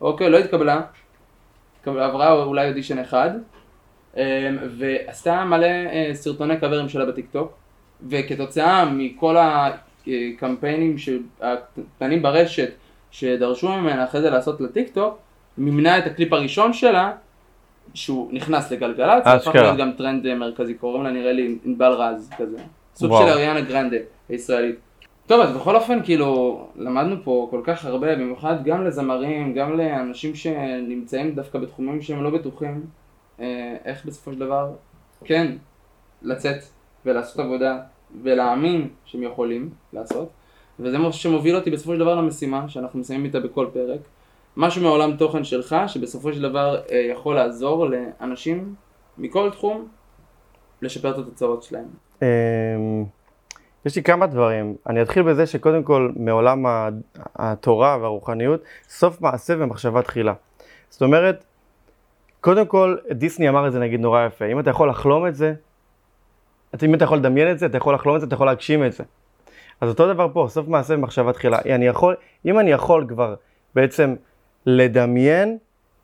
[0.00, 0.80] אוקיי, לא התקבלה,
[1.78, 3.30] התקבלה- עברה אולי אודישן אחד,
[4.16, 4.22] אמ,
[4.78, 7.52] ועשתה מלא אה, סרטוני קאברים שלה בטיקטוק,
[8.08, 10.96] וכתוצאה מכל הקמפיינים
[11.40, 12.70] הקטנים ברשת
[13.10, 15.18] שדרשו ממנה אחרי זה לעשות לטיקטוק,
[15.58, 17.12] מימנה את הקליפ הראשון שלה,
[17.94, 19.62] שהוא נכנס לגלגלצ, אשכרה.
[19.62, 22.56] להיות גם טרנד מרכזי, קוראים לה נראה לי ענבל רז כזה,
[22.94, 23.10] סוג.
[23.22, 23.96] של אריאנה גרנדה
[24.28, 24.76] הישראלית.
[25.28, 30.34] טוב, אז בכל אופן, כאילו, למדנו פה כל כך הרבה, במיוחד גם לזמרים, גם לאנשים
[30.34, 32.86] שנמצאים דווקא בתחומים שהם לא בטוחים,
[33.40, 34.70] אה, איך בסופו של דבר,
[35.24, 35.56] כן,
[36.22, 36.56] לצאת
[37.06, 37.80] ולעשות עבודה
[38.22, 40.28] ולהאמין שהם יכולים לעשות,
[40.80, 44.00] וזה מה שמוביל אותי בסופו של דבר למשימה שאנחנו מסיימים איתה בכל פרק.
[44.56, 48.74] משהו מעולם תוכן שלך, שבסופו של דבר אה, יכול לעזור לאנשים
[49.18, 49.88] מכל תחום
[50.82, 51.88] לשפר את התוצאות שלהם.
[53.86, 54.76] יש לי כמה דברים.
[54.86, 56.66] אני אתחיל בזה שקודם כל מעולם
[57.36, 60.32] התורה והרוחניות, סוף מעשה ומחשבה תחילה.
[60.90, 61.44] זאת אומרת,
[62.40, 65.54] קודם כל, דיסני אמר את זה נגיד נורא יפה, אם אתה יכול לחלום את זה,
[66.82, 68.92] אם אתה יכול לדמיין את זה, אתה יכול לחלום את זה, אתה יכול להגשים את
[68.92, 69.04] זה.
[69.80, 71.58] אז אותו דבר פה, סוף מעשה ומחשבה תחילה.
[71.74, 72.16] אני יכול,
[72.46, 73.34] אם אני יכול כבר
[73.74, 74.14] בעצם
[74.66, 75.58] לדמיין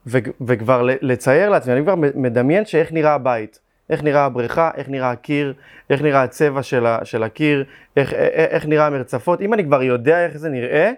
[0.06, 3.60] ו- וכבר לצייר לעצמי, אני כבר מדמיין שאיך נראה הבית,
[3.90, 5.54] איך נראה הבריכה, איך נראה הקיר,
[5.90, 7.64] איך נראה הצבע של, ה- של הקיר,
[7.96, 10.92] איך, איך, איך נראה המרצפות, אם אני כבר יודע איך זה נראה,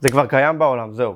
[0.00, 1.14] זה כבר קיים בעולם, זהו.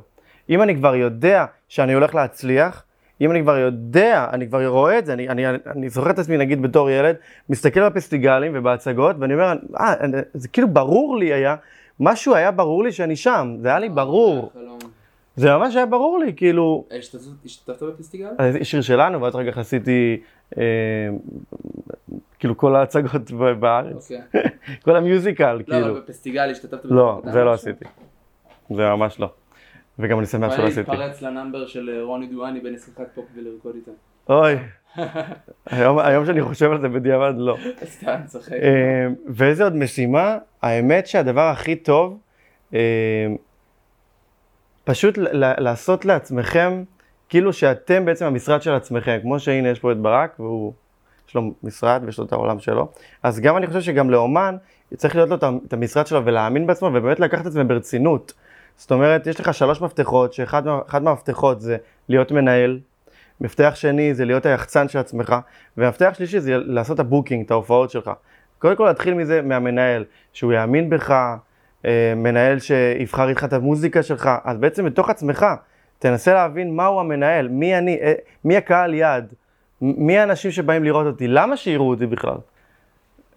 [0.50, 2.84] אם אני כבר יודע שאני הולך להצליח,
[3.20, 6.36] אם אני כבר יודע, אני כבר רואה את זה, אני, אני, אני זוכר את עצמי
[6.36, 7.16] נגיד בתור ילד,
[7.48, 9.94] מסתכל בפסטיגלים ובהצגות, ואני אומר, אה,
[10.34, 11.56] זה כאילו ברור לי היה,
[12.00, 14.78] משהו היה ברור לי שאני שם, זה היה לי ברור, חלום.
[15.36, 16.96] זה ממש היה ברור לי, כאילו, אה,
[17.44, 18.26] השתתפת- בפסטיגל?
[18.62, 20.26] שיר שלנו, ואז אחר כך עשיתי, אה,
[22.38, 23.30] כאילו כל ההצגות
[23.60, 24.42] בארץ, אוקיי.
[24.84, 25.78] כל המיוזיקל, לא, כאילו.
[25.78, 27.52] אבל בפסטיגל השתתפת לא, בפסטיגל זה לא?
[27.52, 27.84] עשיתי.
[28.70, 29.30] זה ממש לא.
[29.98, 30.90] וגם אני שמח שלא בא עשיתי.
[30.90, 33.90] להתפרץ לנאמבר של אה, רוני דואני בנסיכת פופ ולרקוד איתה.
[34.28, 34.54] אוי,
[35.66, 37.56] היום היום שאני חושב על זה בדיעבד, לא.
[37.84, 38.52] סתם, צוחק.
[38.52, 40.38] אה, ואיזה עוד משימה?
[40.62, 42.18] האמת שהדבר הכי טוב,
[42.74, 43.26] אה,
[44.84, 45.18] פשוט
[45.58, 46.84] לעשות לעצמכם,
[47.32, 50.72] כאילו שאתם בעצם המשרד של עצמכם, כמו שהנה יש פה את ברק, והוא,
[51.28, 52.88] יש לו משרד ויש לו את העולם שלו,
[53.22, 54.56] אז גם אני חושב שגם לאומן,
[54.96, 58.32] צריך להיות לו את המשרד שלו ולהאמין בעצמו, ובאמת לקחת את זה ברצינות.
[58.76, 60.62] זאת אומרת, יש לך שלוש מפתחות, שאחד
[61.02, 61.76] מהמפתחות זה
[62.08, 62.80] להיות מנהל,
[63.40, 65.36] מפתח שני זה להיות היחצן של עצמך,
[65.76, 68.10] ומפתח שלישי זה לעשות את ה booking, את ההופעות שלך.
[68.58, 71.10] קודם כל להתחיל מזה מהמנהל, שהוא יאמין בך,
[71.84, 75.46] אה, מנהל שיבחר איתך את המוזיקה שלך, אז בעצם בתוך עצמך,
[76.02, 78.12] תנסה להבין מהו המנהל, מי אני, אה,
[78.44, 79.32] מי הקהל יעד,
[79.80, 82.36] מי האנשים שבאים לראות אותי, למה שיראו אותי בכלל.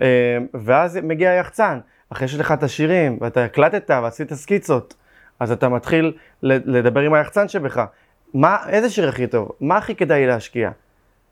[0.01, 4.93] אה, ואז מגיע היחצן, אחרי שיש לך את השירים, ואתה הקלטת ועשית סקיצות,
[5.39, 6.13] אז אתה מתחיל
[6.43, 7.85] לדבר עם היחצן שבך,
[8.33, 10.69] מה, איזה שיר הכי טוב, מה הכי כדאי להשקיע.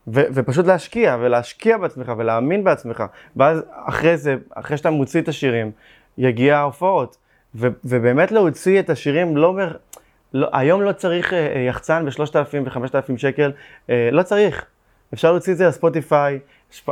[0.08, 3.04] ו- ופשוט להשקיע, ולהשקיע בעצמך, ולהאמין בעצמך.
[3.36, 5.72] ואז אחרי זה, אחרי שאתה מוציא את השירים,
[6.18, 7.18] יגיע ההופעות.
[7.56, 9.76] ו- ובאמת להוציא את השירים, לא, מר...
[10.34, 11.36] לא היום לא צריך uh,
[11.70, 13.52] יחצן ב-3,000 ו-5,000 שקל,
[13.88, 14.66] uh, לא צריך.
[15.14, 16.40] אפשר להוציא את זה לספוטיפיי,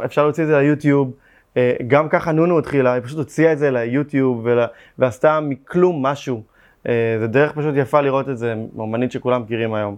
[0.06, 1.12] אפשר להוציא את זה ליוטיוב.
[1.54, 4.60] Uh, גם ככה נונו התחילה, היא פשוט הוציאה את זה ליוטיוב ול...
[4.98, 6.44] ועשתה מכלום משהו.
[6.84, 6.90] Uh,
[7.20, 9.98] זה דרך פשוט יפה לראות את זה, אומנית שכולם מכירים היום.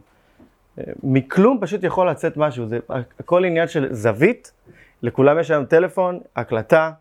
[1.04, 2.80] מכלום פשוט יכול לצאת משהו, זה
[3.20, 4.52] הכל עניין של זווית,
[5.04, 6.92] לכולם יש היום טלפון, הקלטה,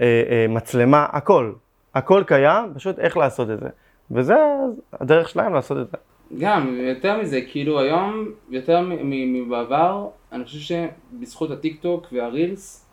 [0.00, 1.52] אה, אה, מצלמה, הכל.
[1.94, 3.68] הכל קיים, פשוט איך לעשות את זה.
[4.10, 4.34] וזה
[4.92, 5.96] הדרך שלהם לעשות את זה.
[6.38, 12.88] גם, יותר מזה, כאילו היום, יותר מבעבר, אני חושב שבזכות הטיק טוק והרילס,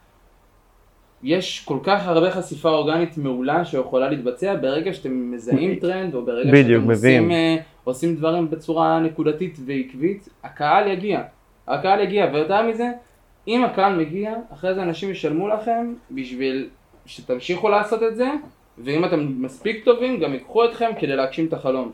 [1.24, 6.52] יש כל כך הרבה חשיפה אורגנית מעולה שיכולה להתבצע ברגע שאתם מזהים טרנד, או ברגע
[6.52, 7.34] בדיוק, שאתם עושים, אה,
[7.84, 11.22] עושים דברים בצורה נקודתית ועקבית, הקהל יגיע.
[11.68, 12.92] הקהל יגיע, ויותר מזה,
[13.48, 16.70] אם הקהל מגיע, אחרי זה אנשים ישלמו לכם בשביל
[17.06, 18.32] שתמשיכו לעשות את זה,
[18.78, 21.92] ואם אתם מספיק טובים, גם ייקחו אתכם כדי להגשים את החלום.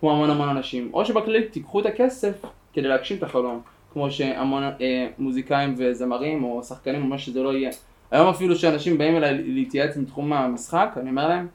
[0.00, 0.90] כמו המון המון אנשים.
[0.92, 3.60] או שבכללי תיקחו את הכסף כדי להגשים את החלום.
[3.92, 7.70] כמו שהמון אה, מוזיקאים וזמרים או שחקנים או מה שזה לא יהיה.
[8.10, 11.46] היום אפילו שאנשים באים אליי להתייעץ מתחום המשחק, אני אומר להם,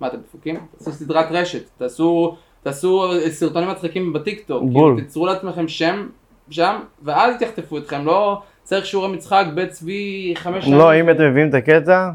[0.00, 0.56] מה אתם דפוקים?
[0.78, 6.06] תעשו סדרת רשת, תעשו, תעשו סרטונים מצחיקים בטיקטוק, כאילו, תיצרו לעצמכם שם
[6.50, 10.78] שם, ואז תחטפו אתכם, לא צריך שיעורי משחק בית צבי חמש שנים.
[10.78, 12.10] לא, אם אתם מביאים את הקטע.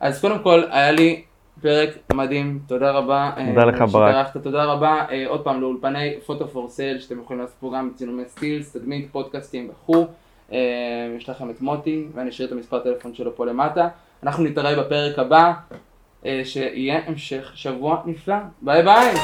[0.00, 1.22] אז קודם כל, היה לי
[1.60, 3.30] פרק מדהים, תודה רבה.
[3.48, 4.36] תודה לך ברק.
[4.42, 8.22] תודה רבה, אה, עוד פעם לאולפני Photo for Sale, שאתם יכולים לעשות פה גם צילומי
[8.28, 10.06] סטילס, תדמית, פודקאסטים וכו'.
[10.52, 10.58] אה,
[11.16, 13.88] יש לכם את מוטי, ואני אשאיר את המספר טלפון שלו פה למטה.
[14.22, 15.52] אנחנו נתראה בפרק הבא,
[16.26, 18.36] אה, שיהיה המשך שבוע נפלא.
[18.62, 19.14] ביי ביי!